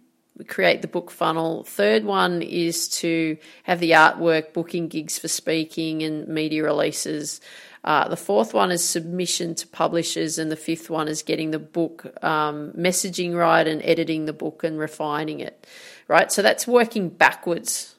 create 0.48 0.80
the 0.80 0.88
book 0.88 1.10
funnel. 1.10 1.64
Third 1.64 2.04
one 2.04 2.40
is 2.40 2.88
to 3.00 3.36
have 3.64 3.78
the 3.78 3.90
artwork, 3.90 4.54
booking 4.54 4.88
gigs 4.88 5.18
for 5.18 5.28
speaking 5.28 6.02
and 6.02 6.26
media 6.26 6.64
releases. 6.64 7.42
Uh, 7.84 8.08
the 8.08 8.16
fourth 8.16 8.54
one 8.54 8.70
is 8.70 8.82
submission 8.82 9.54
to 9.54 9.66
publishers, 9.66 10.38
and 10.38 10.50
the 10.50 10.56
fifth 10.56 10.88
one 10.88 11.08
is 11.08 11.22
getting 11.22 11.50
the 11.50 11.58
book 11.58 12.06
um, 12.24 12.72
messaging 12.72 13.36
right 13.36 13.66
and 13.66 13.82
editing 13.82 14.24
the 14.24 14.32
book 14.32 14.64
and 14.64 14.78
refining 14.78 15.40
it. 15.40 15.66
Right, 16.08 16.32
so 16.32 16.40
that's 16.40 16.66
working 16.66 17.10
backwards 17.10 17.93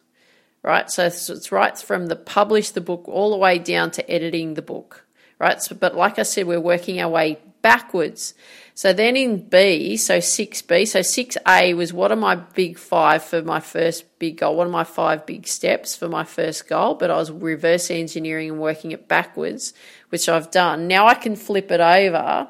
right? 0.65 0.89
So 0.89 1.05
it's 1.05 1.51
right 1.51 1.77
from 1.77 2.07
the 2.07 2.15
publish 2.15 2.71
the 2.71 2.81
book 2.81 3.07
all 3.07 3.29
the 3.29 3.37
way 3.37 3.59
down 3.59 3.91
to 3.91 4.11
editing 4.11 4.55
the 4.55 4.63
book, 4.63 5.05
right? 5.37 5.61
So, 5.61 5.75
but 5.75 5.95
like 5.95 6.17
I 6.17 6.23
said, 6.23 6.47
we're 6.47 6.59
working 6.59 6.99
our 6.99 7.09
way 7.09 7.37
backwards. 7.61 8.33
So 8.73 8.91
then 8.91 9.15
in 9.15 9.47
B, 9.47 9.95
so 9.95 10.17
6B, 10.17 10.87
so 10.87 10.99
6A 10.99 11.77
was 11.77 11.93
what 11.93 12.11
are 12.11 12.17
my 12.17 12.35
big 12.35 12.79
five 12.79 13.23
for 13.23 13.43
my 13.43 13.59
first 13.59 14.17
big 14.17 14.37
goal? 14.37 14.55
What 14.57 14.67
are 14.67 14.71
my 14.71 14.83
five 14.83 15.27
big 15.27 15.45
steps 15.45 15.95
for 15.95 16.09
my 16.09 16.23
first 16.23 16.67
goal? 16.67 16.95
But 16.95 17.11
I 17.11 17.17
was 17.17 17.31
reverse 17.31 17.91
engineering 17.91 18.49
and 18.49 18.59
working 18.59 18.91
it 18.91 19.07
backwards, 19.07 19.73
which 20.09 20.27
I've 20.27 20.49
done. 20.49 20.87
Now 20.87 21.05
I 21.05 21.13
can 21.13 21.35
flip 21.35 21.71
it 21.71 21.79
over 21.79 22.47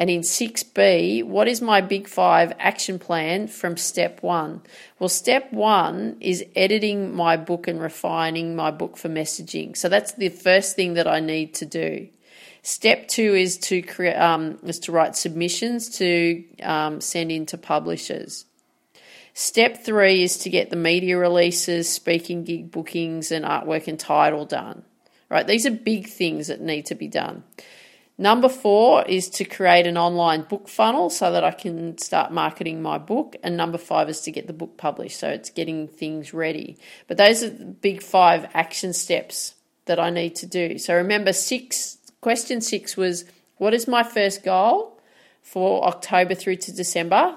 and 0.00 0.08
in 0.08 0.22
6B, 0.22 1.24
what 1.24 1.46
is 1.46 1.60
my 1.60 1.82
big 1.82 2.08
five 2.08 2.54
action 2.58 2.98
plan 2.98 3.48
from 3.48 3.76
step 3.76 4.22
one? 4.22 4.62
Well, 4.98 5.10
step 5.10 5.52
one 5.52 6.16
is 6.20 6.42
editing 6.56 7.14
my 7.14 7.36
book 7.36 7.68
and 7.68 7.78
refining 7.78 8.56
my 8.56 8.70
book 8.70 8.96
for 8.96 9.10
messaging. 9.10 9.76
So 9.76 9.90
that's 9.90 10.12
the 10.12 10.30
first 10.30 10.74
thing 10.74 10.94
that 10.94 11.06
I 11.06 11.20
need 11.20 11.52
to 11.56 11.66
do. 11.66 12.08
Step 12.62 13.08
two 13.08 13.34
is 13.34 13.58
to 13.58 13.82
create 13.82 14.16
um, 14.16 14.58
is 14.62 14.78
to 14.80 14.92
write 14.92 15.16
submissions 15.16 15.90
to 15.98 16.44
um, 16.62 17.02
send 17.02 17.30
in 17.30 17.44
to 17.46 17.58
publishers. 17.58 18.46
Step 19.34 19.84
three 19.84 20.22
is 20.22 20.38
to 20.38 20.50
get 20.50 20.70
the 20.70 20.76
media 20.76 21.18
releases, 21.18 21.90
speaking 21.90 22.44
gig 22.44 22.70
bookings, 22.70 23.30
and 23.30 23.44
artwork 23.44 23.86
and 23.86 24.00
title 24.00 24.46
done. 24.46 24.82
Right, 25.28 25.46
these 25.46 25.66
are 25.66 25.70
big 25.70 26.08
things 26.08 26.46
that 26.46 26.62
need 26.62 26.86
to 26.86 26.94
be 26.94 27.06
done. 27.06 27.44
Number 28.20 28.50
four 28.50 29.02
is 29.06 29.30
to 29.30 29.46
create 29.46 29.86
an 29.86 29.96
online 29.96 30.42
book 30.42 30.68
funnel 30.68 31.08
so 31.08 31.32
that 31.32 31.42
I 31.42 31.52
can 31.52 31.96
start 31.96 32.30
marketing 32.30 32.82
my 32.82 32.98
book. 32.98 33.34
And 33.42 33.56
number 33.56 33.78
five 33.78 34.10
is 34.10 34.20
to 34.22 34.30
get 34.30 34.46
the 34.46 34.52
book 34.52 34.76
published. 34.76 35.18
So 35.18 35.30
it's 35.30 35.48
getting 35.48 35.88
things 35.88 36.34
ready. 36.34 36.76
But 37.06 37.16
those 37.16 37.42
are 37.42 37.48
the 37.48 37.64
big 37.64 38.02
five 38.02 38.46
action 38.52 38.92
steps 38.92 39.54
that 39.86 39.98
I 39.98 40.10
need 40.10 40.36
to 40.36 40.46
do. 40.46 40.76
So 40.76 40.96
remember, 40.96 41.32
six 41.32 41.96
question 42.20 42.60
six 42.60 42.94
was 42.94 43.24
what 43.56 43.72
is 43.72 43.88
my 43.88 44.02
first 44.02 44.44
goal 44.44 45.00
for 45.40 45.82
October 45.86 46.34
through 46.34 46.56
to 46.56 46.72
December? 46.76 47.36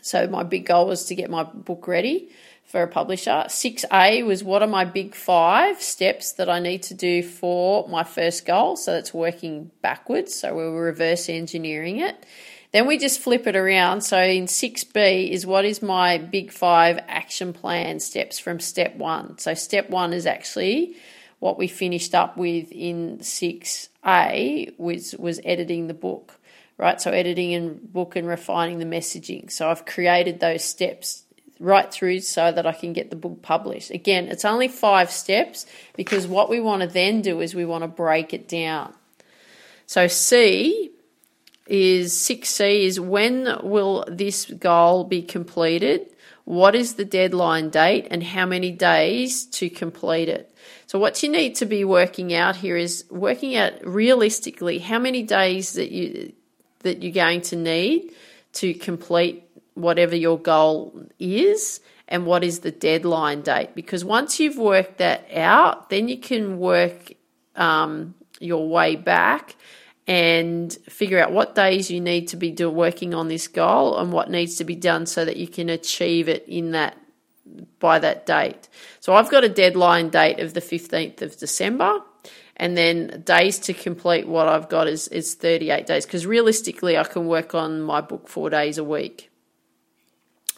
So 0.00 0.26
my 0.26 0.42
big 0.42 0.66
goal 0.66 0.88
was 0.88 1.04
to 1.04 1.14
get 1.14 1.30
my 1.30 1.44
book 1.44 1.86
ready 1.86 2.28
for 2.74 2.82
a 2.82 2.88
publisher. 2.88 3.44
6A 3.46 4.26
was 4.26 4.42
what 4.42 4.60
are 4.60 4.66
my 4.66 4.84
big 4.84 5.14
five 5.14 5.80
steps 5.80 6.32
that 6.32 6.50
I 6.50 6.58
need 6.58 6.82
to 6.82 6.94
do 6.94 7.22
for 7.22 7.86
my 7.86 8.02
first 8.02 8.44
goal? 8.44 8.74
So 8.74 8.90
that's 8.90 9.14
working 9.14 9.70
backwards. 9.80 10.34
So 10.34 10.56
we're 10.56 10.72
reverse 10.72 11.28
engineering 11.28 12.00
it. 12.00 12.26
Then 12.72 12.88
we 12.88 12.98
just 12.98 13.20
flip 13.20 13.46
it 13.46 13.54
around. 13.54 14.00
So 14.00 14.20
in 14.20 14.46
6B 14.46 15.30
is 15.30 15.46
what 15.46 15.64
is 15.64 15.82
my 15.82 16.18
big 16.18 16.50
five 16.50 16.98
action 17.06 17.52
plan 17.52 18.00
steps 18.00 18.40
from 18.40 18.58
step 18.58 18.96
one. 18.96 19.38
So 19.38 19.54
step 19.54 19.88
one 19.88 20.12
is 20.12 20.26
actually 20.26 20.96
what 21.38 21.56
we 21.56 21.68
finished 21.68 22.12
up 22.12 22.36
with 22.36 22.72
in 22.72 23.18
6A, 23.18 24.74
which 24.78 25.14
was 25.16 25.40
editing 25.44 25.86
the 25.86 25.94
book, 25.94 26.40
right? 26.76 27.00
So 27.00 27.12
editing 27.12 27.54
and 27.54 27.92
book 27.92 28.16
and 28.16 28.26
refining 28.26 28.80
the 28.80 28.84
messaging. 28.84 29.48
So 29.52 29.70
I've 29.70 29.86
created 29.86 30.40
those 30.40 30.64
steps 30.64 31.23
right 31.60 31.92
through 31.92 32.20
so 32.20 32.50
that 32.50 32.66
I 32.66 32.72
can 32.72 32.92
get 32.92 33.10
the 33.10 33.16
book 33.16 33.42
published. 33.42 33.90
Again, 33.90 34.28
it's 34.28 34.44
only 34.44 34.68
five 34.68 35.10
steps 35.10 35.66
because 35.96 36.26
what 36.26 36.50
we 36.50 36.60
want 36.60 36.82
to 36.82 36.88
then 36.88 37.22
do 37.22 37.40
is 37.40 37.54
we 37.54 37.64
want 37.64 37.82
to 37.82 37.88
break 37.88 38.34
it 38.34 38.48
down. 38.48 38.94
So 39.86 40.06
C 40.06 40.90
is 41.66 42.12
6C 42.12 42.84
is 42.84 43.00
when 43.00 43.58
will 43.62 44.04
this 44.08 44.46
goal 44.46 45.04
be 45.04 45.22
completed? 45.22 46.10
What 46.44 46.74
is 46.74 46.94
the 46.94 47.04
deadline 47.04 47.70
date 47.70 48.08
and 48.10 48.22
how 48.22 48.44
many 48.44 48.70
days 48.70 49.46
to 49.46 49.70
complete 49.70 50.28
it? 50.28 50.54
So 50.86 50.98
what 50.98 51.22
you 51.22 51.30
need 51.30 51.54
to 51.56 51.66
be 51.66 51.84
working 51.84 52.34
out 52.34 52.56
here 52.56 52.76
is 52.76 53.04
working 53.10 53.56
out 53.56 53.72
realistically 53.86 54.78
how 54.78 54.98
many 54.98 55.22
days 55.22 55.72
that 55.74 55.90
you 55.90 56.32
that 56.80 57.02
you're 57.02 57.12
going 57.12 57.40
to 57.40 57.56
need 57.56 58.12
to 58.52 58.74
complete 58.74 59.43
whatever 59.74 60.16
your 60.16 60.38
goal 60.38 61.06
is 61.18 61.80
and 62.08 62.26
what 62.26 62.44
is 62.44 62.60
the 62.60 62.70
deadline 62.70 63.42
date. 63.42 63.74
Because 63.74 64.04
once 64.04 64.38
you've 64.38 64.58
worked 64.58 64.98
that 64.98 65.26
out, 65.34 65.90
then 65.90 66.08
you 66.08 66.18
can 66.18 66.58
work 66.58 67.12
um, 67.56 68.14
your 68.40 68.68
way 68.68 68.96
back 68.96 69.56
and 70.06 70.72
figure 70.88 71.18
out 71.18 71.32
what 71.32 71.54
days 71.54 71.90
you 71.90 72.00
need 72.00 72.28
to 72.28 72.36
be 72.36 72.50
do, 72.50 72.68
working 72.68 73.14
on 73.14 73.28
this 73.28 73.48
goal 73.48 73.98
and 73.98 74.12
what 74.12 74.30
needs 74.30 74.56
to 74.56 74.64
be 74.64 74.74
done 74.74 75.06
so 75.06 75.24
that 75.24 75.36
you 75.36 75.48
can 75.48 75.70
achieve 75.70 76.28
it 76.28 76.46
in 76.46 76.72
that 76.72 76.96
by 77.78 77.98
that 77.98 78.26
date. 78.26 78.68
So 79.00 79.14
I've 79.14 79.30
got 79.30 79.44
a 79.44 79.48
deadline 79.48 80.10
date 80.10 80.40
of 80.40 80.54
the 80.54 80.60
15th 80.60 81.22
of 81.22 81.36
December 81.38 82.00
and 82.56 82.76
then 82.76 83.22
days 83.24 83.58
to 83.60 83.74
complete 83.74 84.26
what 84.26 84.48
I've 84.48 84.68
got 84.68 84.88
is 84.88 85.08
is 85.08 85.34
38 85.34 85.86
days 85.86 86.06
because 86.06 86.26
realistically 86.26 86.96
I 86.96 87.04
can 87.04 87.26
work 87.26 87.54
on 87.54 87.80
my 87.80 88.00
book 88.00 88.28
4 88.28 88.50
days 88.50 88.78
a 88.78 88.84
week. 88.84 89.30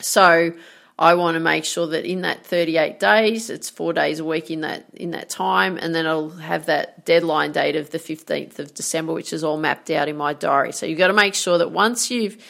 So 0.01 0.53
I 0.99 1.15
want 1.15 1.35
to 1.35 1.41
make 1.41 1.67
sure 1.67 1.87
that 1.89 2.07
in 2.07 2.23
that 2.23 2.47
38 2.47 2.99
days, 2.99 3.51
it's 3.51 3.69
four 3.69 3.93
days 3.93 4.19
a 4.19 4.25
week 4.25 4.51
in 4.51 4.63
that 4.63 4.87
in 4.95 5.11
that 5.11 5.29
time, 5.29 5.77
and 5.77 5.95
then 5.95 6.07
I'll 6.07 6.31
have 6.31 6.67
that 6.67 7.05
deadline 7.05 7.53
date 7.53 7.77
of 7.77 7.91
the 7.91 7.99
15th 7.99 8.59
of 8.59 8.73
December, 8.73 9.13
which 9.13 9.33
is 9.33 9.45
all 9.45 9.59
mapped 9.59 9.91
out 9.91 10.09
in 10.09 10.17
my 10.17 10.33
diary. 10.33 10.73
So 10.73 10.87
you've 10.87 10.99
got 10.99 11.09
to 11.09 11.13
make 11.13 11.35
sure 11.35 11.59
that 11.59 11.71
once 11.71 12.11
you've 12.11 12.43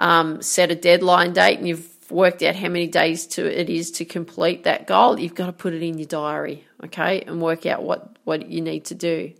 um, 0.00 0.42
set 0.42 0.72
a 0.72 0.74
deadline 0.74 1.32
date 1.32 1.58
and 1.58 1.68
you've 1.68 1.88
worked 2.10 2.42
out 2.42 2.56
how 2.56 2.68
many 2.68 2.88
days 2.88 3.26
to 3.26 3.60
it 3.60 3.70
is 3.70 3.92
to 3.92 4.04
complete 4.04 4.64
that 4.64 4.88
goal, 4.88 5.18
you've 5.18 5.36
got 5.36 5.46
to 5.46 5.52
put 5.52 5.72
it 5.72 5.82
in 5.82 5.96
your 5.96 6.08
diary, 6.08 6.66
okay, 6.84 7.22
and 7.22 7.40
work 7.40 7.66
out 7.66 7.84
what 7.84 8.16
what 8.24 8.48
you 8.48 8.60
need 8.60 8.84
to 8.86 8.96
do. 8.96 9.32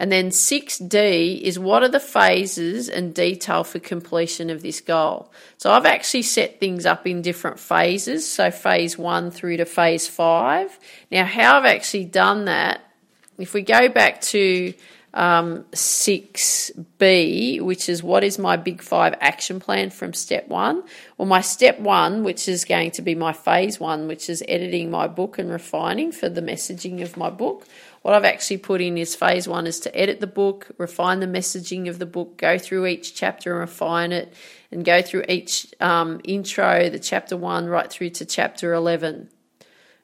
And 0.00 0.10
then 0.10 0.30
6D 0.30 1.42
is 1.42 1.58
what 1.58 1.82
are 1.82 1.88
the 1.88 2.00
phases 2.00 2.88
and 2.88 3.14
detail 3.14 3.64
for 3.64 3.78
completion 3.78 4.48
of 4.48 4.62
this 4.62 4.80
goal. 4.80 5.30
So 5.58 5.70
I've 5.70 5.84
actually 5.84 6.22
set 6.22 6.58
things 6.58 6.86
up 6.86 7.06
in 7.06 7.20
different 7.20 7.60
phases, 7.60 8.26
so 8.26 8.50
phase 8.50 8.96
one 8.96 9.30
through 9.30 9.58
to 9.58 9.66
phase 9.66 10.08
five. 10.08 10.78
Now, 11.12 11.26
how 11.26 11.58
I've 11.58 11.66
actually 11.66 12.06
done 12.06 12.46
that, 12.46 12.80
if 13.36 13.52
we 13.52 13.60
go 13.60 13.90
back 13.90 14.22
to 14.22 14.72
um, 15.12 15.64
6B, 15.72 17.60
which 17.60 17.90
is 17.90 18.02
what 18.02 18.24
is 18.24 18.38
my 18.38 18.56
big 18.56 18.80
five 18.80 19.14
action 19.20 19.60
plan 19.60 19.90
from 19.90 20.14
step 20.14 20.48
one? 20.48 20.82
Well, 21.18 21.28
my 21.28 21.42
step 21.42 21.78
one, 21.78 22.24
which 22.24 22.48
is 22.48 22.64
going 22.64 22.92
to 22.92 23.02
be 23.02 23.14
my 23.14 23.34
phase 23.34 23.78
one, 23.78 24.08
which 24.08 24.30
is 24.30 24.42
editing 24.48 24.90
my 24.90 25.08
book 25.08 25.38
and 25.38 25.50
refining 25.50 26.10
for 26.12 26.30
the 26.30 26.40
messaging 26.40 27.02
of 27.02 27.18
my 27.18 27.28
book. 27.28 27.66
What 28.02 28.14
I've 28.14 28.24
actually 28.24 28.58
put 28.58 28.80
in 28.80 28.96
is 28.96 29.14
phase 29.14 29.46
one 29.46 29.66
is 29.66 29.78
to 29.80 29.94
edit 29.94 30.20
the 30.20 30.26
book, 30.26 30.68
refine 30.78 31.20
the 31.20 31.26
messaging 31.26 31.88
of 31.88 31.98
the 31.98 32.06
book, 32.06 32.38
go 32.38 32.56
through 32.56 32.86
each 32.86 33.14
chapter 33.14 33.52
and 33.52 33.60
refine 33.60 34.12
it, 34.12 34.32
and 34.70 34.84
go 34.84 35.02
through 35.02 35.24
each 35.28 35.66
um, 35.80 36.20
intro, 36.24 36.88
the 36.88 36.98
chapter 36.98 37.36
one, 37.36 37.66
right 37.66 37.90
through 37.90 38.10
to 38.10 38.24
chapter 38.24 38.72
11. 38.72 39.28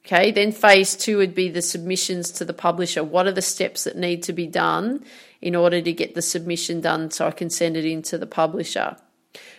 Okay, 0.05 0.31
then 0.31 0.53
phase 0.53 0.95
two 0.95 1.17
would 1.17 1.35
be 1.35 1.49
the 1.49 1.63
submissions 1.63 2.31
to 2.33 2.45
the 2.45 2.53
publisher. 2.53 3.03
What 3.03 3.27
are 3.27 3.33
the 3.33 3.43
steps 3.43 3.85
that 3.85 3.97
need 3.97 4.23
to 4.25 4.33
be 4.33 4.47
done 4.47 5.05
in 5.41 5.57
order 5.57 5.81
to 5.81 5.93
get 5.93 6.15
the 6.15 6.23
submission 6.23 6.81
done 6.81 7.11
so 7.11 7.27
I 7.27 7.33
can 7.33 7.51
send 7.51 7.77
it 7.77 7.85
into 7.85 8.19
the 8.19 8.27
publisher? 8.27 8.97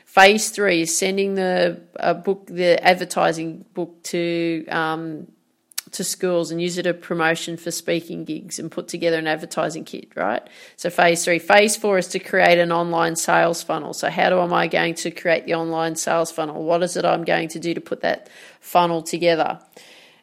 Phase 0.06 0.52
three 0.52 0.84
is 0.84 0.98
sending 0.98 1.36
the 1.36 1.82
uh, 2.00 2.14
book, 2.14 2.46
the 2.48 2.82
advertising 2.82 3.66
book 3.74 4.02
to 4.04 4.66
um, 4.68 5.28
to 5.92 6.04
schools 6.04 6.52
and 6.52 6.62
use 6.62 6.78
it 6.78 6.86
as 6.86 6.96
promotion 7.02 7.58
for 7.58 7.72
speaking 7.72 8.26
gigs 8.26 8.60
and 8.60 8.72
put 8.72 8.88
together 8.88 9.18
an 9.18 9.28
advertising 9.28 9.86
kit, 9.86 10.10
right? 10.16 10.46
So 10.76 10.90
phase 10.90 11.24
three. 11.24 11.40
Phase 11.40 11.76
four 11.76 11.98
is 11.98 12.08
to 12.10 12.20
create 12.20 12.60
an 12.60 12.72
online 12.72 13.16
sales 13.16 13.64
funnel. 13.64 13.94
So 13.94 14.10
how 14.10 14.30
do 14.30 14.40
am 14.40 14.54
I 14.54 14.68
going 14.68 14.96
to 14.96 15.12
create 15.12 15.46
the 15.46 15.56
online 15.56 15.96
sales 15.96 16.32
funnel? 16.32 16.64
What 16.64 16.84
is 16.84 16.98
it 16.98 17.06
I'm 17.06 17.24
going 17.24 17.50
to 17.50 17.60
do 17.60 17.74
to 17.74 17.82
put 17.82 18.02
that 18.02 18.30
funnel 18.60 19.02
together? 19.02 19.60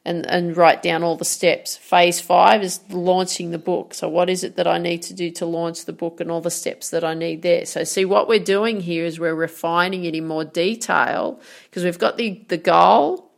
And, 0.06 0.26
and 0.26 0.54
write 0.54 0.82
down 0.82 1.02
all 1.02 1.16
the 1.16 1.24
steps. 1.24 1.78
Phase 1.78 2.20
five 2.20 2.62
is 2.62 2.78
launching 2.90 3.52
the 3.52 3.58
book. 3.58 3.94
So, 3.94 4.06
what 4.06 4.28
is 4.28 4.44
it 4.44 4.56
that 4.56 4.66
I 4.66 4.76
need 4.76 5.00
to 5.04 5.14
do 5.14 5.30
to 5.30 5.46
launch 5.46 5.86
the 5.86 5.94
book 5.94 6.20
and 6.20 6.30
all 6.30 6.42
the 6.42 6.50
steps 6.50 6.90
that 6.90 7.04
I 7.04 7.14
need 7.14 7.40
there? 7.40 7.64
So, 7.64 7.84
see, 7.84 8.04
what 8.04 8.28
we're 8.28 8.38
doing 8.38 8.82
here 8.82 9.06
is 9.06 9.18
we're 9.18 9.34
refining 9.34 10.04
it 10.04 10.14
in 10.14 10.26
more 10.26 10.44
detail 10.44 11.40
because 11.70 11.84
we've 11.84 11.98
got 11.98 12.18
the, 12.18 12.44
the 12.48 12.58
goal, 12.58 13.32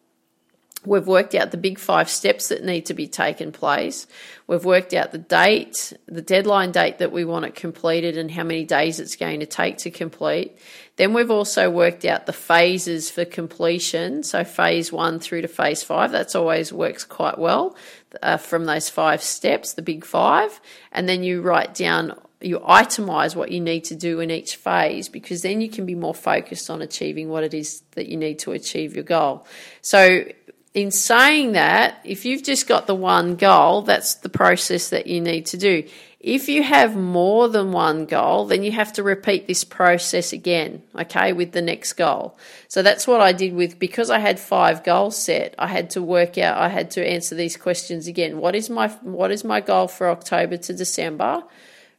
We've 0.87 1.07
worked 1.07 1.35
out 1.35 1.51
the 1.51 1.57
big 1.57 1.79
five 1.79 2.09
steps 2.09 2.49
that 2.49 2.65
need 2.65 2.87
to 2.87 2.95
be 2.95 3.09
taken 3.09 3.53
place. 3.53 4.07
We've 4.47 4.65
worked 4.65 4.95
out 4.95 5.13
the 5.13 5.19
date, 5.19 5.93
the 6.07 6.23
deadline 6.23 6.71
date 6.71 6.99
that 6.99 7.13
we 7.13 7.25
want 7.25 7.45
it 7.45 7.55
completed 7.55 8.17
and 8.17 8.31
how 8.31 8.45
many 8.45 8.65
days 8.65 9.01
it's 9.01 9.17
going 9.17 9.41
to 9.41 9.47
take 9.47 9.79
to 9.79 9.91
complete. 9.91 10.57
Then 10.97 11.13
we've 11.13 11.31
also 11.31 11.69
worked 11.69 12.05
out 12.05 12.27
the 12.27 12.33
phases 12.33 13.11
for 13.11 13.25
completion. 13.25 14.23
So 14.23 14.45
phase 14.45 14.93
one 14.93 15.19
through 15.19 15.43
to 15.43 15.49
phase 15.49 15.83
five. 15.83 16.13
That's 16.13 16.35
always 16.35 16.73
works 16.73 17.05
quite 17.05 17.39
well 17.39 17.77
uh, 18.23 18.37
from 18.37 18.65
those 18.65 18.89
five 18.89 19.23
steps, 19.23 19.75
the 19.75 19.83
big 19.83 20.05
five. 20.05 20.61
And 20.93 21.09
then 21.09 21.25
you 21.25 21.43
write 21.43 21.75
down 21.75 22.15
you 22.41 22.59
itemize 22.61 23.35
what 23.35 23.51
you 23.51 23.61
need 23.61 23.85
to 23.85 23.95
do 23.95 24.21
in 24.21 24.31
each 24.31 24.57
phase 24.57 25.09
because 25.09 25.43
then 25.43 25.61
you 25.61 25.71
can 25.71 25.87
be 25.87 25.95
more 25.95 26.15
focused 26.15 26.69
on 26.69 26.83
achieving 26.83 27.29
what 27.29 27.43
it 27.43 27.55
is 27.55 27.83
that 27.93 28.09
you 28.09 28.17
need 28.17 28.39
to 28.39 28.53
achieve 28.53 28.95
your 28.95 29.05
goal. 29.05 29.47
So 29.81 30.27
in 30.77 30.91
saying 30.91 31.53
that, 31.53 31.99
if 32.05 32.27
you've 32.27 32.43
just 32.43 32.69
got 32.69 32.87
the 32.87 32.95
one 32.95 33.35
goal, 33.35 33.81
that's 33.81 34.17
the 34.17 34.29
process 34.29 34.91
that 34.91 35.07
you 35.07 35.23
need 35.23 35.47
to 35.47 35.57
do. 35.57 35.89
If 36.21 36.51
you 36.51 36.63
have 36.63 36.95
more 36.95 37.49
than 37.49 37.73
one 37.73 38.05
goal, 38.05 38.45
then 38.45 38.63
you 38.63 38.73
have 38.73 38.93
to 38.93 39.03
repeat 39.03 39.47
this 39.47 39.65
process 39.65 40.35
again, 40.35 40.83
okay, 40.95 41.33
with 41.33 41.53
the 41.53 41.63
next 41.63 41.95
goal. 41.95 42.37
So 42.69 42.83
that's 42.83 43.07
what 43.07 43.23
I 43.23 43.33
did 43.33 43.55
with, 43.55 43.79
because 43.79 44.11
I 44.11 44.19
had 44.19 44.39
five 44.39 44.85
goals 44.85 45.17
set, 45.17 45.55
I 45.59 45.69
had 45.69 45.89
to 45.91 46.03
work 46.03 46.37
out, 46.37 46.59
I 46.59 46.69
had 46.69 46.91
to 46.91 47.09
answer 47.09 47.35
these 47.35 47.57
questions 47.57 48.07
again. 48.07 48.39
What 48.39 48.55
is 48.55 48.69
my, 48.69 48.89
what 49.01 49.31
is 49.31 49.45
my 49.45 49.63
goal 49.63 49.89
for 49.89 50.11
October 50.11 50.59
to 50.59 50.75
December? 50.75 51.43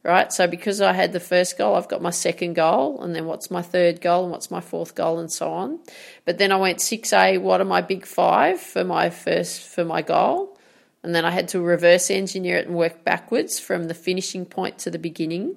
Right? 0.08 0.32
So 0.32 0.46
because 0.46 0.80
I 0.80 0.94
had 0.94 1.12
the 1.12 1.20
first 1.20 1.58
goal, 1.58 1.74
I've 1.76 1.86
got 1.86 2.00
my 2.00 2.10
second 2.10 2.54
goal, 2.54 3.02
and 3.02 3.14
then 3.14 3.26
what's 3.26 3.50
my 3.50 3.60
third 3.60 4.00
goal, 4.00 4.22
and 4.22 4.32
what's 4.32 4.50
my 4.50 4.60
fourth 4.60 4.94
goal, 4.94 5.18
and 5.18 5.30
so 5.30 5.52
on. 5.52 5.80
But 6.24 6.38
then 6.38 6.50
I 6.50 6.56
went 6.56 6.80
six 6.80 7.12
A. 7.12 7.36
What 7.36 7.60
are 7.60 7.66
my 7.66 7.82
big 7.82 8.06
five 8.06 8.58
for 8.58 8.84
my 8.84 9.10
first 9.10 9.60
for 9.62 9.84
my 9.84 10.00
goal? 10.00 10.58
And 11.02 11.14
then 11.14 11.26
I 11.26 11.30
had 11.30 11.48
to 11.48 11.60
reverse 11.60 12.10
engineer 12.10 12.56
it 12.56 12.66
and 12.66 12.74
work 12.74 13.04
backwards 13.04 13.60
from 13.60 13.86
the 13.86 13.94
finishing 13.94 14.46
point 14.46 14.78
to 14.78 14.90
the 14.90 14.98
beginning. 14.98 15.56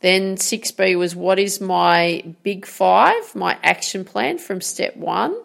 Then 0.00 0.36
6B 0.36 0.96
was 0.96 1.16
what 1.16 1.40
is 1.40 1.60
my 1.60 2.22
big 2.44 2.64
five, 2.64 3.34
my 3.34 3.58
action 3.64 4.04
plan 4.04 4.38
from 4.38 4.60
step 4.60 4.96
one 4.96 5.36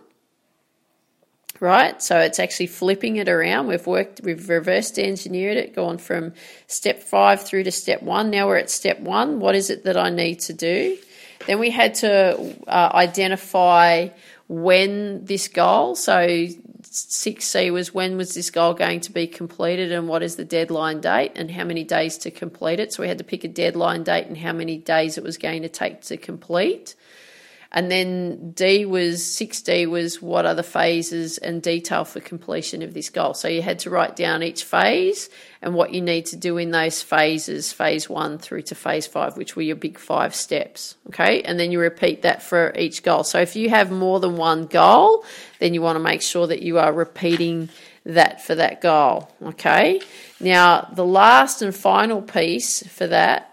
right? 1.63 2.03
So 2.03 2.19
it's 2.19 2.39
actually 2.39 2.67
flipping 2.67 3.15
it 3.15 3.29
around. 3.29 3.67
We've 3.67 3.87
worked, 3.87 4.19
we've 4.21 4.49
reversed 4.49 4.99
engineered 4.99 5.55
it, 5.55 5.73
gone 5.73 5.97
from 5.97 6.33
step 6.67 7.01
five 7.01 7.41
through 7.41 7.63
to 7.63 7.71
step 7.71 8.03
one. 8.03 8.29
Now 8.29 8.47
we're 8.47 8.57
at 8.57 8.69
step 8.69 8.99
one. 8.99 9.39
What 9.39 9.55
is 9.55 9.69
it 9.69 9.85
that 9.85 9.95
I 9.95 10.09
need 10.09 10.41
to 10.41 10.53
do? 10.53 10.97
Then 11.47 11.59
we 11.59 11.71
had 11.71 11.95
to 11.95 12.53
uh, 12.67 12.91
identify 12.93 14.09
when 14.49 15.23
this 15.23 15.47
goal, 15.47 15.95
so 15.95 16.13
6C 16.17 17.71
was 17.71 17.93
when 17.93 18.17
was 18.17 18.33
this 18.33 18.51
goal 18.51 18.73
going 18.73 18.99
to 18.99 19.13
be 19.13 19.25
completed 19.25 19.93
and 19.93 20.09
what 20.09 20.21
is 20.21 20.35
the 20.35 20.43
deadline 20.43 20.99
date 20.99 21.31
and 21.35 21.49
how 21.49 21.63
many 21.63 21.85
days 21.85 22.17
to 22.19 22.31
complete 22.31 22.81
it. 22.81 22.91
So 22.91 23.03
we 23.03 23.07
had 23.07 23.19
to 23.19 23.23
pick 23.23 23.45
a 23.45 23.47
deadline 23.47 24.03
date 24.03 24.27
and 24.27 24.37
how 24.37 24.51
many 24.51 24.77
days 24.77 25.17
it 25.17 25.23
was 25.23 25.37
going 25.37 25.61
to 25.61 25.69
take 25.69 26.01
to 26.01 26.17
complete. 26.17 26.95
And 27.75 27.89
then 27.89 28.51
D 28.51 28.85
was 28.85 29.21
6D 29.21 29.89
was 29.89 30.21
what 30.21 30.45
are 30.45 30.53
the 30.53 30.61
phases 30.61 31.39
and 31.39 31.61
detail 31.61 32.05
for 32.05 32.19
completion 32.19 32.83
of 32.83 32.93
this 32.93 33.09
goal. 33.09 33.33
So 33.33 33.47
you 33.47 33.63
had 33.63 33.79
to 33.79 33.89
write 33.89 34.15
down 34.15 34.43
each 34.43 34.63
phase 34.63 35.27
and 35.59 35.73
what 35.73 35.91
you 35.91 36.01
need 36.01 36.27
to 36.27 36.35
do 36.35 36.57
in 36.57 36.69
those 36.69 37.01
phases, 37.01 37.73
phase 37.73 38.07
one 38.07 38.37
through 38.37 38.61
to 38.63 38.75
phase 38.75 39.07
five, 39.07 39.37
which 39.37 39.55
were 39.55 39.63
your 39.63 39.75
big 39.75 39.97
five 39.97 40.35
steps. 40.35 40.95
Okay. 41.07 41.41
And 41.41 41.59
then 41.59 41.71
you 41.71 41.79
repeat 41.79 42.21
that 42.21 42.43
for 42.43 42.73
each 42.77 43.01
goal. 43.01 43.23
So 43.23 43.39
if 43.39 43.55
you 43.55 43.71
have 43.71 43.91
more 43.91 44.19
than 44.19 44.37
one 44.37 44.67
goal, 44.67 45.25
then 45.57 45.73
you 45.73 45.81
want 45.81 45.95
to 45.95 46.03
make 46.03 46.21
sure 46.21 46.45
that 46.45 46.61
you 46.61 46.77
are 46.77 46.93
repeating 46.93 47.69
that 48.05 48.45
for 48.45 48.53
that 48.53 48.81
goal. 48.81 49.31
Okay. 49.41 49.99
Now, 50.39 50.91
the 50.93 51.05
last 51.05 51.63
and 51.63 51.75
final 51.75 52.21
piece 52.21 52.85
for 52.87 53.07
that 53.07 53.52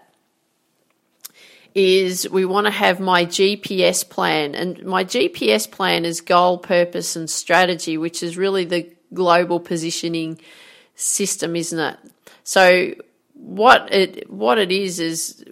is 1.73 2.29
we 2.29 2.45
want 2.45 2.67
to 2.67 2.71
have 2.71 2.99
my 2.99 3.25
GPS 3.25 4.07
plan. 4.07 4.55
And 4.55 4.83
my 4.83 5.03
GPS 5.03 5.69
plan 5.69 6.05
is 6.05 6.21
goal, 6.21 6.57
purpose, 6.57 7.15
and 7.15 7.29
strategy, 7.29 7.97
which 7.97 8.23
is 8.23 8.37
really 8.37 8.65
the 8.65 8.91
global 9.13 9.59
positioning 9.59 10.39
system, 10.95 11.55
isn't 11.55 11.79
it? 11.79 11.97
So 12.43 12.93
what 13.33 13.93
it 13.93 14.29
what 14.29 14.57
it 14.57 14.71
is 14.71 14.99
is 14.99 15.43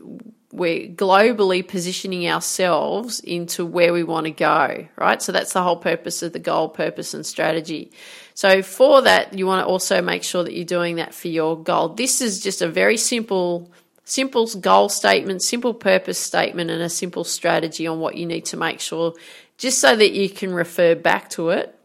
we're 0.52 0.90
globally 0.90 1.66
positioning 1.66 2.28
ourselves 2.28 3.20
into 3.20 3.66
where 3.66 3.94
we 3.94 4.04
want 4.04 4.26
to 4.26 4.32
go, 4.32 4.88
right? 4.96 5.22
So 5.22 5.32
that's 5.32 5.54
the 5.54 5.62
whole 5.62 5.78
purpose 5.78 6.24
of 6.24 6.34
the 6.34 6.40
goal, 6.40 6.70
purpose, 6.70 7.14
and 7.14 7.26
strategy. 7.26 7.92
So 8.34 8.64
for 8.64 9.04
that, 9.04 9.38
you 9.38 9.46
want 9.46 9.66
to 9.66 9.70
also 9.70 10.02
make 10.02 10.24
sure 10.24 10.44
that 10.44 10.54
you're 10.54 10.66
doing 10.66 10.96
that 10.96 11.14
for 11.14 11.28
your 11.28 11.62
goal. 11.62 11.90
This 11.90 12.22
is 12.22 12.40
just 12.40 12.62
a 12.62 12.68
very 12.68 12.98
simple 12.98 13.72
simple 14.10 14.48
goal 14.48 14.90
statement, 14.90 15.42
simple 15.42 15.74
purpose 15.74 16.18
statement, 16.18 16.72
and 16.72 16.82
a 16.82 16.90
simple 16.90 17.24
strategy 17.24 17.86
on 17.86 18.00
what 18.00 18.16
you 18.16 18.26
need 18.26 18.46
to 18.46 18.58
make 18.58 18.80
sure, 18.80 19.14
just 19.58 19.80
so 19.80 19.96
that 19.96 20.12
you 20.12 20.30
can 20.30 20.54
refer 20.54 20.96
back 20.96 21.30
to 21.30 21.50
it 21.50 21.76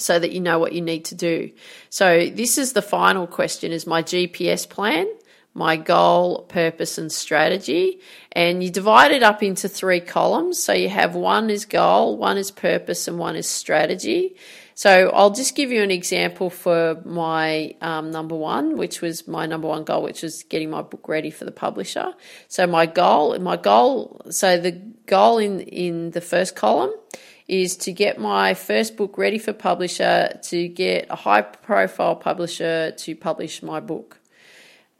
so 0.00 0.16
that 0.18 0.30
you 0.30 0.40
know 0.40 0.60
what 0.60 0.72
you 0.72 0.80
need 0.80 1.04
to 1.06 1.14
do. 1.14 1.50
So 1.90 2.26
this 2.26 2.56
is 2.56 2.72
the 2.72 2.82
final 2.82 3.26
question 3.26 3.72
is 3.72 3.86
my 3.86 4.02
GPS 4.02 4.68
plan, 4.68 5.08
my 5.54 5.76
goal, 5.76 6.42
purpose 6.42 6.98
and 6.98 7.10
strategy 7.10 8.00
and 8.32 8.62
you 8.62 8.70
divide 8.70 9.10
it 9.10 9.22
up 9.22 9.42
into 9.42 9.68
three 9.68 10.00
columns. 10.00 10.62
So 10.62 10.72
you 10.72 10.88
have 10.88 11.14
one 11.14 11.50
is 11.50 11.64
goal, 11.64 12.16
one 12.16 12.36
is 12.36 12.50
purpose 12.50 13.08
and 13.08 13.18
one 13.18 13.34
is 13.34 13.48
strategy. 13.48 14.36
So 14.78 15.10
I'll 15.12 15.32
just 15.32 15.56
give 15.56 15.72
you 15.72 15.82
an 15.82 15.90
example 15.90 16.50
for 16.50 17.02
my 17.04 17.74
um, 17.80 18.12
number 18.12 18.36
one, 18.36 18.76
which 18.76 19.00
was 19.00 19.26
my 19.26 19.44
number 19.44 19.66
one 19.66 19.82
goal, 19.82 20.04
which 20.04 20.22
was 20.22 20.44
getting 20.44 20.70
my 20.70 20.82
book 20.82 21.08
ready 21.08 21.32
for 21.32 21.44
the 21.44 21.50
publisher. 21.50 22.14
So 22.46 22.64
my 22.64 22.86
goal, 22.86 23.36
my 23.40 23.56
goal, 23.56 24.22
so 24.30 24.56
the 24.56 24.70
goal 25.06 25.38
in 25.38 25.62
in 25.62 26.12
the 26.12 26.20
first 26.20 26.54
column 26.54 26.92
is 27.48 27.76
to 27.78 27.92
get 27.92 28.20
my 28.20 28.54
first 28.54 28.96
book 28.96 29.18
ready 29.18 29.38
for 29.38 29.52
publisher, 29.52 30.38
to 30.44 30.68
get 30.68 31.08
a 31.10 31.16
high 31.16 31.42
profile 31.42 32.14
publisher 32.14 32.92
to 32.92 33.16
publish 33.16 33.64
my 33.64 33.80
book. 33.80 34.20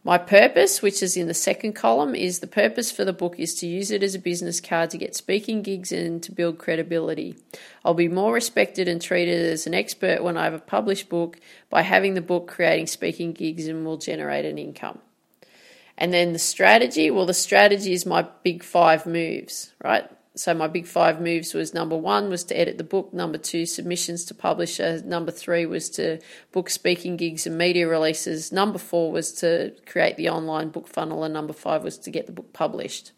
My 0.08 0.16
purpose, 0.16 0.80
which 0.80 1.02
is 1.02 1.18
in 1.18 1.26
the 1.26 1.34
second 1.34 1.74
column, 1.74 2.14
is 2.14 2.38
the 2.38 2.46
purpose 2.46 2.90
for 2.90 3.04
the 3.04 3.12
book 3.12 3.38
is 3.38 3.54
to 3.56 3.66
use 3.66 3.90
it 3.90 4.02
as 4.02 4.14
a 4.14 4.18
business 4.18 4.58
card 4.58 4.88
to 4.88 4.96
get 4.96 5.14
speaking 5.14 5.60
gigs 5.60 5.92
and 5.92 6.22
to 6.22 6.32
build 6.32 6.56
credibility. 6.56 7.36
I'll 7.84 7.92
be 7.92 8.08
more 8.08 8.32
respected 8.32 8.88
and 8.88 9.02
treated 9.02 9.38
as 9.38 9.66
an 9.66 9.74
expert 9.74 10.24
when 10.24 10.38
I 10.38 10.44
have 10.44 10.54
a 10.54 10.60
published 10.60 11.10
book 11.10 11.38
by 11.68 11.82
having 11.82 12.14
the 12.14 12.22
book 12.22 12.48
creating 12.48 12.86
speaking 12.86 13.34
gigs 13.34 13.68
and 13.68 13.84
will 13.84 13.98
generate 13.98 14.46
an 14.46 14.56
income. 14.56 15.00
And 15.98 16.10
then 16.10 16.32
the 16.32 16.38
strategy, 16.38 17.10
well, 17.10 17.26
the 17.26 17.34
strategy 17.34 17.92
is 17.92 18.06
my 18.06 18.22
big 18.42 18.62
five 18.62 19.04
moves, 19.04 19.74
right? 19.84 20.10
So 20.38 20.54
my 20.54 20.68
big 20.68 20.86
five 20.86 21.20
moves 21.20 21.52
was 21.54 21.74
number 21.74 21.96
one 21.96 22.30
was 22.30 22.44
to 22.44 22.58
edit 22.58 22.78
the 22.78 22.84
book, 22.84 23.12
number 23.12 23.38
two, 23.38 23.66
submissions 23.66 24.24
to 24.26 24.34
publisher, 24.34 25.02
number 25.02 25.32
three 25.32 25.66
was 25.66 25.90
to 25.90 26.18
book 26.52 26.70
speaking 26.70 27.16
gigs 27.16 27.46
and 27.46 27.58
media 27.58 27.88
releases, 27.88 28.52
number 28.52 28.78
four 28.78 29.10
was 29.10 29.32
to 29.32 29.74
create 29.86 30.16
the 30.16 30.28
online 30.28 30.68
book 30.68 30.86
funnel, 30.86 31.24
and 31.24 31.34
number 31.34 31.52
five 31.52 31.82
was 31.82 31.98
to 31.98 32.10
get 32.10 32.26
the 32.26 32.32
book 32.32 32.52
published. 32.52 33.12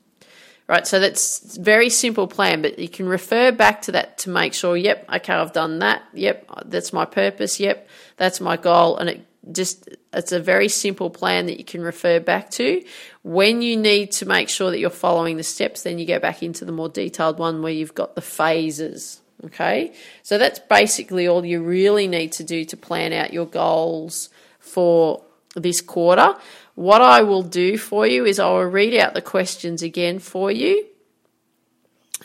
Right, 0.67 0.87
so 0.87 1.01
that's 1.01 1.57
very 1.57 1.91
simple 1.91 2.29
plan, 2.29 2.63
but 2.63 2.79
you 2.79 2.89
can 2.89 3.09
refer 3.09 3.51
back 3.51 3.83
to 3.83 3.93
that 3.93 4.19
to 4.19 4.31
make 4.31 4.55
sure, 4.55 4.77
yep, 4.77 5.05
okay, 5.13 5.33
I've 5.35 5.53
done 5.53 5.81
that, 5.81 6.03
yep, 6.15 6.49
that's 6.65 6.93
my 6.93 7.05
purpose, 7.05 7.59
yep, 7.59 7.89
that's 8.17 8.41
my 8.41 8.57
goal, 8.57 8.97
and 8.97 9.11
it 9.11 9.27
just 9.53 9.89
it's 10.13 10.33
a 10.33 10.41
very 10.41 10.69
simple 10.69 11.11
plan 11.11 11.47
that 11.47 11.59
you 11.59 11.65
can 11.65 11.83
refer 11.83 12.21
back 12.21 12.51
to. 12.53 12.83
When 13.23 13.63
you 13.63 13.77
need 13.77 14.13
to 14.13 14.27
make 14.27 14.49
sure 14.49 14.71
that 14.71 14.79
you're 14.79 14.91
following 14.91 15.37
the 15.37 15.43
steps, 15.43 15.83
then 15.83 15.99
you 15.99 16.07
go 16.07 16.19
back 16.19 16.43
into 16.43 16.65
the 16.65 16.73
more 16.73 16.89
detailed 16.89 17.39
one 17.39 17.63
where 17.63 17.73
you've 17.73 17.95
got 17.95 18.15
the 18.15 18.23
phases. 18.23 19.21
Okay, 19.45 19.95
so 20.23 20.37
that's 20.37 20.59
basically 20.59 21.27
all 21.27 21.45
you 21.45 21.63
really 21.63 22.07
need 22.07 22.33
to 22.33 22.45
do 22.45 22.65
to 22.67 22.77
plan 22.77 23.15
out 23.15 23.33
your 23.33 23.47
goals 23.47 24.29
for 24.59 25.23
this 25.57 25.81
quarter. 25.81 26.37
What 26.75 27.01
I 27.01 27.23
will 27.23 27.43
do 27.43 27.79
for 27.79 28.07
you 28.07 28.27
is 28.27 28.39
I 28.39 28.49
will 28.51 28.65
read 28.65 28.95
out 28.95 29.15
the 29.15 29.23
questions 29.23 29.83
again 29.83 30.19
for 30.19 30.51
you 30.51 30.87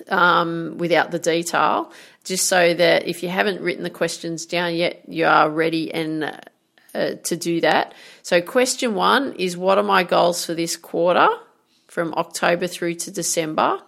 um, 0.09 0.77
without 0.77 1.11
the 1.11 1.19
detail, 1.19 1.91
just 2.23 2.47
so 2.47 2.73
that 2.73 3.07
if 3.07 3.23
you 3.23 3.29
haven't 3.29 3.61
written 3.61 3.83
the 3.83 3.89
questions 3.89 4.45
down 4.45 4.75
yet, 4.75 5.03
you 5.07 5.25
are 5.25 5.49
ready 5.49 5.93
and 5.93 6.37
uh, 6.95 7.15
to 7.23 7.35
do 7.35 7.61
that. 7.61 7.93
So, 8.23 8.41
question 8.41 8.95
one 8.95 9.33
is 9.33 9.57
What 9.57 9.77
are 9.77 9.83
my 9.83 10.03
goals 10.03 10.45
for 10.45 10.53
this 10.53 10.77
quarter 10.77 11.27
from 11.87 12.13
October 12.15 12.67
through 12.67 12.95
to 12.95 13.11
December? 13.11 13.79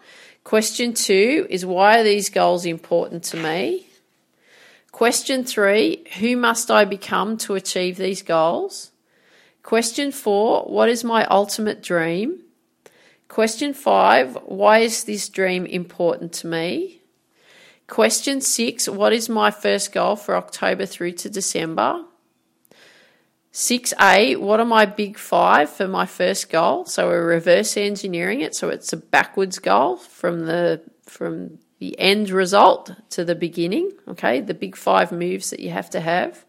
Question 0.44 0.94
two 0.94 1.48
is 1.50 1.66
Why 1.66 2.00
are 2.00 2.04
these 2.04 2.30
goals 2.30 2.66
important 2.66 3.24
to 3.26 3.38
me? 3.38 3.88
Question 4.92 5.44
three 5.44 6.04
Who 6.20 6.38
must 6.38 6.72
I 6.72 6.86
become 6.86 7.38
to 7.40 7.56
achieve 7.56 7.98
these 7.98 8.22
goals? 8.22 8.92
Question 9.62 10.12
four 10.12 10.64
What 10.64 10.90
is 10.90 11.04
my 11.04 11.26
ultimate 11.26 11.84
dream? 11.84 12.40
Question 13.28 13.74
five 13.74 14.38
Why 14.46 14.80
is 14.80 15.04
this 15.04 15.30
dream 15.30 15.66
important 15.66 16.34
to 16.34 16.48
me? 16.48 17.02
Question 17.88 18.42
six 18.42 18.88
What 18.88 19.14
is 19.14 19.30
my 19.30 19.52
first 19.52 19.92
goal 19.92 20.16
for 20.16 20.36
October 20.36 20.86
through 20.86 21.12
to 21.14 21.30
December? 21.30 22.07
6A, 23.54 24.38
what 24.38 24.60
are 24.60 24.66
my 24.66 24.86
big 24.86 25.18
five 25.18 25.70
for 25.70 25.88
my 25.88 26.06
first 26.06 26.50
goal? 26.50 26.86
So 26.86 27.08
we're 27.08 27.26
reverse 27.26 27.76
engineering 27.78 28.42
it, 28.42 28.56
so 28.56 28.70
it's 28.70 28.94
a 28.94 28.98
backwards 28.98 29.60
goal 29.60 29.98
from 29.98 30.46
the 30.46 30.82
from 31.04 31.60
the 31.80 31.98
end 32.00 32.30
result 32.30 32.92
to 33.12 33.24
the 33.24 33.36
beginning. 33.36 33.92
Okay, 34.08 34.42
the 34.42 34.54
big 34.54 34.76
five 34.76 35.12
moves 35.12 35.50
that 35.50 35.60
you 35.60 35.72
have 35.72 35.90
to 35.92 36.02
have. 36.02 36.46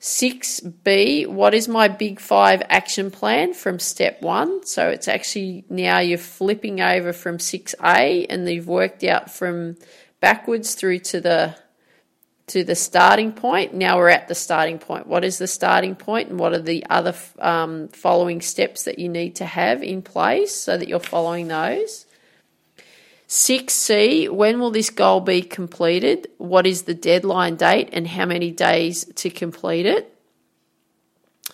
6B, 0.00 1.28
what 1.28 1.54
is 1.54 1.68
my 1.68 1.86
big 1.86 2.18
five 2.18 2.60
action 2.68 3.12
plan 3.12 3.54
from 3.54 3.78
step 3.78 4.20
one? 4.20 4.66
So 4.66 4.88
it's 4.88 5.06
actually 5.06 5.64
now 5.68 6.00
you're 6.00 6.18
flipping 6.18 6.80
over 6.80 7.12
from 7.12 7.38
6A 7.38 8.26
and 8.28 8.48
you've 8.48 8.66
worked 8.66 9.04
out 9.04 9.30
from 9.30 9.76
backwards 10.18 10.74
through 10.74 10.98
to 11.00 11.20
the 11.20 11.54
to 12.52 12.62
the 12.62 12.74
starting 12.74 13.32
point. 13.32 13.72
Now 13.72 13.96
we're 13.96 14.10
at 14.10 14.28
the 14.28 14.34
starting 14.34 14.78
point. 14.78 15.06
What 15.06 15.24
is 15.24 15.38
the 15.38 15.46
starting 15.46 15.94
point 15.94 16.28
and 16.28 16.38
what 16.38 16.52
are 16.52 16.60
the 16.60 16.84
other 16.90 17.14
um, 17.38 17.88
following 17.88 18.42
steps 18.42 18.84
that 18.84 18.98
you 18.98 19.08
need 19.08 19.36
to 19.36 19.46
have 19.46 19.82
in 19.82 20.02
place 20.02 20.54
so 20.54 20.76
that 20.76 20.86
you're 20.86 21.00
following 21.00 21.48
those? 21.48 22.04
6C, 23.26 24.28
when 24.28 24.60
will 24.60 24.70
this 24.70 24.90
goal 24.90 25.20
be 25.20 25.40
completed? 25.40 26.28
What 26.36 26.66
is 26.66 26.82
the 26.82 26.92
deadline 26.92 27.56
date 27.56 27.88
and 27.94 28.06
how 28.06 28.26
many 28.26 28.50
days 28.50 29.06
to 29.16 29.30
complete 29.30 29.86
it? 29.86 30.14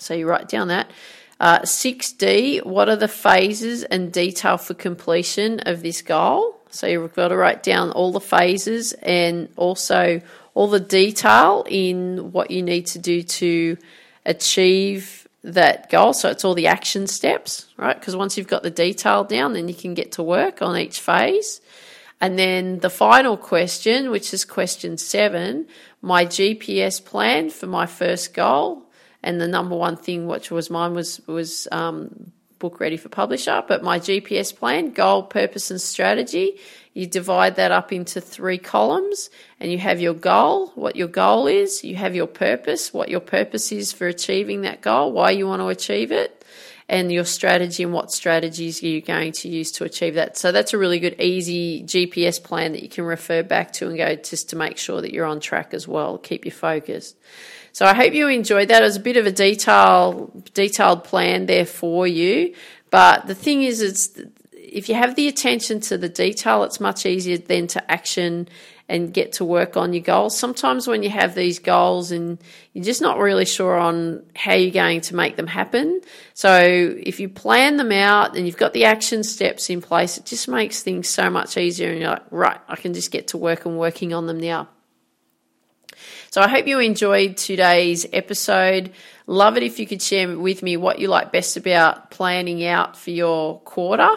So 0.01 0.15
you 0.15 0.29
write 0.29 0.49
down 0.49 0.67
that. 0.67 0.91
Uh, 1.39 1.61
6D, 1.61 2.67
what 2.67 2.89
are 2.89 2.97
the 2.97 3.07
phases 3.07 3.85
and 3.85 4.13
detail 4.13 4.57
for 4.57 4.75
completion 4.75 5.61
of 5.61 5.83
this 5.83 6.03
goal? 6.03 6.59
So 6.71 6.89
you've 6.89 7.15
got 7.15 7.29
to 7.29 7.37
write 7.37 7.63
down 7.63 7.93
all 7.93 8.11
the 8.11 8.21
phases 8.21 8.93
and 8.95 9.49
also 9.57 10.21
all 10.59 10.67
the 10.67 10.81
detail 10.81 11.65
in 11.69 12.33
what 12.33 12.51
you 12.51 12.65
need 12.65 12.85
to 12.85 12.99
do 12.99 13.23
to 13.23 13.77
achieve 14.27 15.29
that 15.45 15.89
goal. 15.89 16.13
So 16.13 16.31
it's 16.31 16.45
all 16.45 16.55
the 16.55 16.67
action 16.67 17.07
steps, 17.07 17.67
right? 17.77 17.97
Because 17.97 18.17
once 18.17 18.37
you've 18.37 18.49
got 18.49 18.65
the 18.65 18.71
detail 18.71 19.23
down, 19.23 19.53
then 19.53 19.69
you 19.69 19.75
can 19.75 19.95
get 19.95 20.11
to 20.13 20.23
work 20.25 20.61
on 20.61 20.77
each 20.77 20.99
phase. 20.99 21.61
And 22.21 22.37
then 22.37 22.81
the 22.81 22.91
final 22.91 23.37
question, 23.37 24.11
which 24.11 24.35
is 24.35 24.45
question 24.45 24.99
seven, 24.99 25.69
my 26.03 26.27
GPS 26.27 27.05
plan 27.05 27.51
for 27.51 27.69
my 27.69 27.87
first 27.87 28.35
goal. 28.35 28.83
And 29.23 29.41
the 29.41 29.47
number 29.47 29.77
one 29.77 29.97
thing, 29.97 30.27
which 30.27 30.51
was 30.51 30.71
mine, 30.71 30.93
was 30.93 31.21
was 31.29 31.69
um, 31.71 32.33
book 32.59 32.81
ready 32.81 32.97
for 32.97 33.11
publisher. 33.11 33.63
But 33.69 33.85
my 33.85 34.01
GPS 34.01 34.53
plan, 34.53 34.91
goal, 34.91 35.23
purpose, 35.23 35.71
and 35.71 35.81
strategy 35.81 36.59
you 36.99 37.07
divide 37.07 37.55
that 37.55 37.71
up 37.71 37.93
into 37.93 38.21
three 38.21 38.59
columns 38.59 39.31
and 39.61 39.71
you 39.71 39.79
have 39.79 40.01
your 40.01 40.15
goal, 40.15 40.73
what 40.75 40.97
your 40.97 41.07
goal 41.07 41.47
is, 41.47 41.85
you 41.85 41.95
have 41.95 42.17
your 42.17 42.27
purpose, 42.27 42.93
what 42.93 43.09
your 43.09 43.21
purpose 43.21 43.71
is 43.71 43.93
for 43.93 44.09
achieving 44.09 44.63
that 44.63 44.81
goal, 44.81 45.13
why 45.13 45.31
you 45.31 45.47
want 45.47 45.63
to 45.63 45.69
achieve 45.69 46.11
it, 46.11 46.45
and 46.89 47.13
your 47.13 47.25
strategy 47.25 47.85
and 47.85 47.93
what 47.93 48.11
strategies 48.11 48.83
you're 48.83 49.01
going 49.01 49.31
to 49.31 49.49
use 49.49 49.71
to 49.71 49.85
achieve 49.85 50.15
that. 50.15 50.37
So 50.37 50.51
that's 50.51 50.75
a 50.75 50.79
really 50.79 50.99
good, 50.99 51.21
easy 51.21 51.85
GPS 51.85 52.43
plan 52.43 52.73
that 52.73 52.83
you 52.83 52.89
can 52.89 53.05
refer 53.05 53.45
back 53.45 53.75
to 53.75 53.87
and 53.87 53.97
go 53.97 54.17
just 54.17 54.51
to 54.51 54.57
make 54.57 54.77
sure 54.77 55.01
that 55.01 55.13
you're 55.13 55.25
on 55.25 55.39
track 55.39 55.75
as 55.75 55.87
well, 55.87 56.19
keep 56.19 56.45
you 56.45 56.51
focused. 56.51 57.17
So 57.71 57.87
I 57.87 57.95
hope 57.95 58.13
you 58.13 58.27
enjoyed 58.27 58.71
that. 58.71 58.83
It 58.83 58.87
was 58.87 58.97
a 58.97 59.01
bit 59.01 59.17
of 59.17 59.25
a 59.25 59.31
detail, 59.31 60.33
detailed 60.53 61.05
plan 61.05 61.47
there 61.47 61.65
for 61.65 62.09
you. 62.09 62.57
But 62.91 63.29
the 63.29 63.37
thing 63.37 63.63
is, 63.63 63.83
it's 63.83 64.21
if 64.73 64.89
you 64.89 64.95
have 64.95 65.15
the 65.15 65.29
attention 65.29 65.81
to 65.81 65.99
the 65.99 66.09
detail, 66.09 66.63
it's 66.65 66.81
much 66.81 67.07
easier 67.07 67.39
then 67.39 67.67
to 67.69 67.91
action 67.91 68.49
and 68.89 69.13
get 69.13 69.33
to 69.35 69.45
work 69.45 69.77
on 69.77 69.93
your 69.93 70.03
goals. 70.03 70.39
Sometimes 70.39 70.87
when 70.87 71.03
you 71.03 71.11
have 71.11 71.35
these 71.35 71.59
goals 71.59 72.11
and 72.11 72.39
you're 72.73 72.85
just 72.85 73.03
not 73.03 73.19
really 73.19 73.45
sure 73.45 73.77
on 73.77 74.25
how 74.35 74.55
you're 74.55 74.71
going 74.71 75.03
to 75.03 75.15
make 75.15 75.37
them 75.37 75.47
happen. 75.47 76.01
So 76.33 76.59
if 76.99 77.21
you 77.21 77.29
plan 77.29 77.77
them 77.77 77.93
out 77.93 78.37
and 78.37 78.47
you've 78.47 78.57
got 78.57 78.73
the 78.73 78.87
action 78.87 79.23
steps 79.25 79.69
in 79.69 79.83
place, 79.83 80.17
it 80.17 80.25
just 80.25 80.49
makes 80.49 80.83
things 80.83 81.09
so 81.09 81.29
much 81.29 81.59
easier 81.59 81.91
and 81.91 82.01
you're 82.01 82.11
like, 82.11 82.25
right, 82.31 82.61
I 82.67 82.77
can 82.77 82.95
just 82.95 83.11
get 83.11 83.29
to 83.29 83.37
work 83.37 83.67
and 83.67 83.79
working 83.79 84.15
on 84.15 84.27
them 84.27 84.41
now. 84.41 84.69
So 86.31 86.41
I 86.41 86.49
hope 86.49 86.67
you 86.67 86.79
enjoyed 86.79 87.37
today's 87.37 88.07
episode. 88.13 88.93
Love 89.27 89.57
it 89.57 89.63
if 89.63 89.79
you 89.79 89.87
could 89.87 90.01
share 90.01 90.39
with 90.39 90.63
me 90.63 90.77
what 90.77 90.99
you 90.99 91.09
like 91.09 91.33
best 91.33 91.57
about 91.57 92.11
planning 92.11 92.65
out 92.65 92.97
for 92.97 93.11
your 93.11 93.61
quarter. 93.61 94.09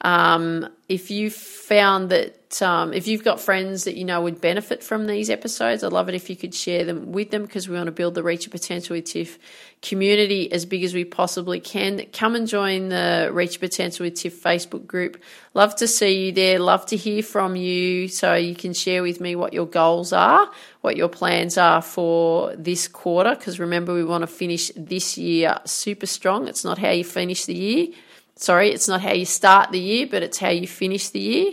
Um, 0.00 0.68
if 0.88 1.10
you 1.10 1.28
found 1.28 2.10
that, 2.10 2.62
um, 2.62 2.92
if 2.92 3.08
you've 3.08 3.24
got 3.24 3.40
friends 3.40 3.84
that 3.84 3.96
you 3.96 4.04
know 4.04 4.22
would 4.22 4.40
benefit 4.40 4.82
from 4.82 5.06
these 5.06 5.28
episodes, 5.28 5.82
I'd 5.82 5.92
love 5.92 6.08
it 6.08 6.14
if 6.14 6.30
you 6.30 6.36
could 6.36 6.54
share 6.54 6.84
them 6.84 7.10
with 7.10 7.30
them 7.30 7.42
because 7.42 7.68
we 7.68 7.76
want 7.76 7.86
to 7.86 7.92
build 7.92 8.14
the 8.14 8.22
Reach 8.22 8.46
Your 8.46 8.52
Potential 8.52 8.94
with 8.94 9.06
Tiff 9.06 9.38
community 9.82 10.50
as 10.52 10.64
big 10.66 10.84
as 10.84 10.94
we 10.94 11.04
possibly 11.04 11.58
can. 11.58 12.06
Come 12.12 12.36
and 12.36 12.46
join 12.46 12.90
the 12.90 13.28
Reach 13.32 13.54
Your 13.54 13.68
Potential 13.68 14.04
with 14.04 14.14
Tiff 14.14 14.40
Facebook 14.40 14.86
group. 14.86 15.20
Love 15.52 15.74
to 15.76 15.88
see 15.88 16.26
you 16.26 16.32
there. 16.32 16.60
Love 16.60 16.86
to 16.86 16.96
hear 16.96 17.22
from 17.22 17.56
you 17.56 18.06
so 18.06 18.34
you 18.34 18.54
can 18.54 18.72
share 18.72 19.02
with 19.02 19.20
me 19.20 19.34
what 19.34 19.52
your 19.52 19.66
goals 19.66 20.12
are, 20.12 20.48
what 20.80 20.96
your 20.96 21.08
plans 21.08 21.58
are 21.58 21.82
for 21.82 22.54
this 22.54 22.86
quarter. 22.86 23.34
Because 23.34 23.58
remember, 23.58 23.92
we 23.92 24.04
want 24.04 24.22
to 24.22 24.28
finish 24.28 24.70
this 24.76 25.18
year 25.18 25.58
super 25.64 26.06
strong. 26.06 26.46
It's 26.46 26.64
not 26.64 26.78
how 26.78 26.90
you 26.90 27.04
finish 27.04 27.46
the 27.46 27.54
year 27.54 27.88
sorry, 28.38 28.70
it's 28.70 28.88
not 28.88 29.00
how 29.00 29.12
you 29.12 29.26
start 29.26 29.70
the 29.70 29.80
year, 29.80 30.06
but 30.10 30.22
it's 30.22 30.38
how 30.38 30.48
you 30.48 30.66
finish 30.66 31.10
the 31.10 31.20
year. 31.20 31.52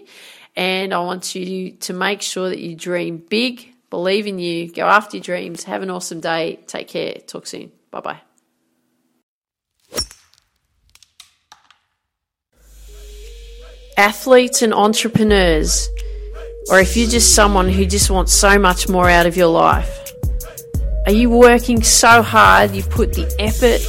And 0.55 0.93
I 0.93 0.99
want 0.99 1.35
you 1.35 1.71
to 1.71 1.93
make 1.93 2.21
sure 2.21 2.49
that 2.49 2.59
you 2.59 2.75
dream 2.75 3.17
big, 3.17 3.73
believe 3.89 4.25
in 4.27 4.39
you, 4.39 4.71
go 4.71 4.85
after 4.85 5.17
your 5.17 5.23
dreams. 5.23 5.65
Have 5.65 5.81
an 5.81 5.89
awesome 5.89 6.21
day. 6.21 6.59
Take 6.67 6.87
care. 6.87 7.15
Talk 7.27 7.47
soon. 7.47 7.71
Bye 7.91 7.99
bye. 7.99 8.21
Athletes 13.97 14.61
and 14.61 14.73
entrepreneurs, 14.73 15.87
or 16.69 16.81
if 16.81 16.97
you're 16.97 17.09
just 17.09 17.33
someone 17.33 17.69
who 17.69 17.85
just 17.85 18.09
wants 18.09 18.33
so 18.33 18.59
much 18.59 18.89
more 18.89 19.09
out 19.09 19.25
of 19.25 19.37
your 19.37 19.47
life, 19.47 20.11
are 21.05 21.13
you 21.13 21.29
working 21.29 21.81
so 21.81 22.21
hard? 22.21 22.71
You've 22.71 22.89
put 22.89 23.13
the 23.13 23.33
effort 23.39 23.79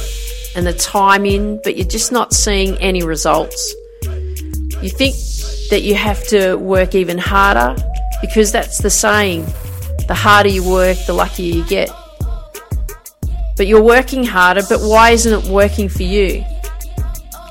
and 0.57 0.65
the 0.65 0.73
time 0.73 1.25
in, 1.25 1.61
but 1.63 1.77
you're 1.77 1.87
just 1.87 2.11
not 2.11 2.33
seeing 2.33 2.75
any 2.79 3.03
results. 3.03 3.73
You 4.81 4.89
think 4.89 5.15
that 5.69 5.81
you 5.83 5.95
have 5.95 6.25
to 6.27 6.55
work 6.55 6.95
even 6.95 7.17
harder 7.17 7.75
because 8.21 8.51
that's 8.51 8.79
the 8.79 8.89
saying 8.89 9.45
the 10.07 10.15
harder 10.15 10.49
you 10.49 10.67
work, 10.67 10.97
the 11.05 11.13
luckier 11.13 11.53
you 11.53 11.63
get. 11.65 11.89
But 13.55 13.67
you're 13.67 13.83
working 13.83 14.23
harder, 14.23 14.61
but 14.67 14.79
why 14.79 15.11
isn't 15.11 15.45
it 15.45 15.51
working 15.51 15.89
for 15.89 16.03
you? 16.03 16.43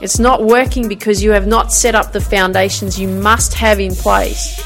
It's 0.03 0.19
not 0.19 0.45
working 0.45 0.89
because 0.89 1.23
you 1.23 1.31
have 1.31 1.47
not 1.47 1.73
set 1.73 1.95
up 1.95 2.13
the 2.13 2.21
foundations 2.21 2.99
you 2.99 3.09
must 3.09 3.55
have 3.55 3.79
in 3.79 3.95
place. 3.95 4.61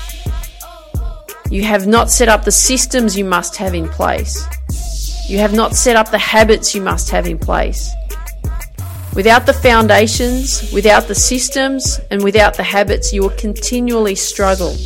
You 1.50 1.64
have 1.64 1.86
not 1.86 2.10
set 2.10 2.28
up 2.28 2.44
the 2.44 2.52
systems 2.52 3.18
you 3.18 3.24
must 3.24 3.56
have 3.56 3.74
in 3.74 3.88
place. 3.88 4.46
You 5.28 5.38
have 5.38 5.52
not 5.52 5.74
set 5.74 5.96
up 5.96 6.10
the 6.10 6.18
habits 6.18 6.74
you 6.74 6.80
must 6.80 7.10
have 7.10 7.26
in 7.26 7.38
place. 7.38 7.90
Without 9.14 9.44
the 9.44 9.52
foundations, 9.52 10.72
without 10.72 11.08
the 11.08 11.14
systems, 11.14 12.00
and 12.10 12.22
without 12.22 12.56
the 12.56 12.62
habits, 12.62 13.12
you 13.12 13.22
will 13.22 13.30
continually 13.30 14.14
struggle. 14.14 14.76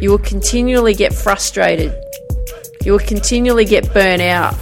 You 0.00 0.10
will 0.10 0.18
continually 0.18 0.94
get 0.94 1.12
frustrated. 1.12 1.92
You 2.84 2.92
will 2.92 3.00
continually 3.00 3.64
get 3.64 3.92
burnt 3.92 4.22
out. 4.22 4.54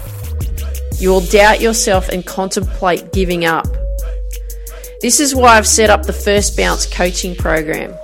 You 0.99 1.11
will 1.11 1.21
doubt 1.21 1.61
yourself 1.61 2.09
and 2.09 2.25
contemplate 2.25 3.13
giving 3.13 3.45
up. 3.45 3.67
This 5.03 5.21
is 5.21 5.35
why 5.35 5.59
I've 5.59 5.67
set 5.67 5.91
up 5.91 6.05
the 6.05 6.15
First 6.15 6.57
Bounce 6.57 6.87
coaching 6.87 7.37
program. 7.37 7.95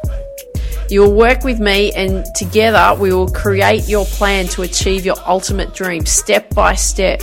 You 0.90 1.00
will 1.00 1.14
work 1.14 1.42
with 1.42 1.58
me, 1.58 1.90
and 1.92 2.22
together 2.36 2.94
we 3.00 3.14
will 3.14 3.28
create 3.28 3.88
your 3.88 4.04
plan 4.04 4.46
to 4.48 4.60
achieve 4.60 5.06
your 5.06 5.16
ultimate 5.26 5.72
dream 5.72 6.04
step 6.04 6.54
by 6.54 6.74
step. 6.74 7.22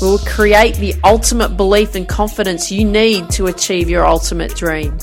We 0.00 0.08
will 0.08 0.18
create 0.18 0.76
the 0.76 0.94
ultimate 1.04 1.56
belief 1.56 1.94
and 1.94 2.06
confidence 2.06 2.70
you 2.70 2.84
need 2.84 3.30
to 3.30 3.46
achieve 3.46 3.88
your 3.88 4.06
ultimate 4.06 4.54
dream. 4.54 4.98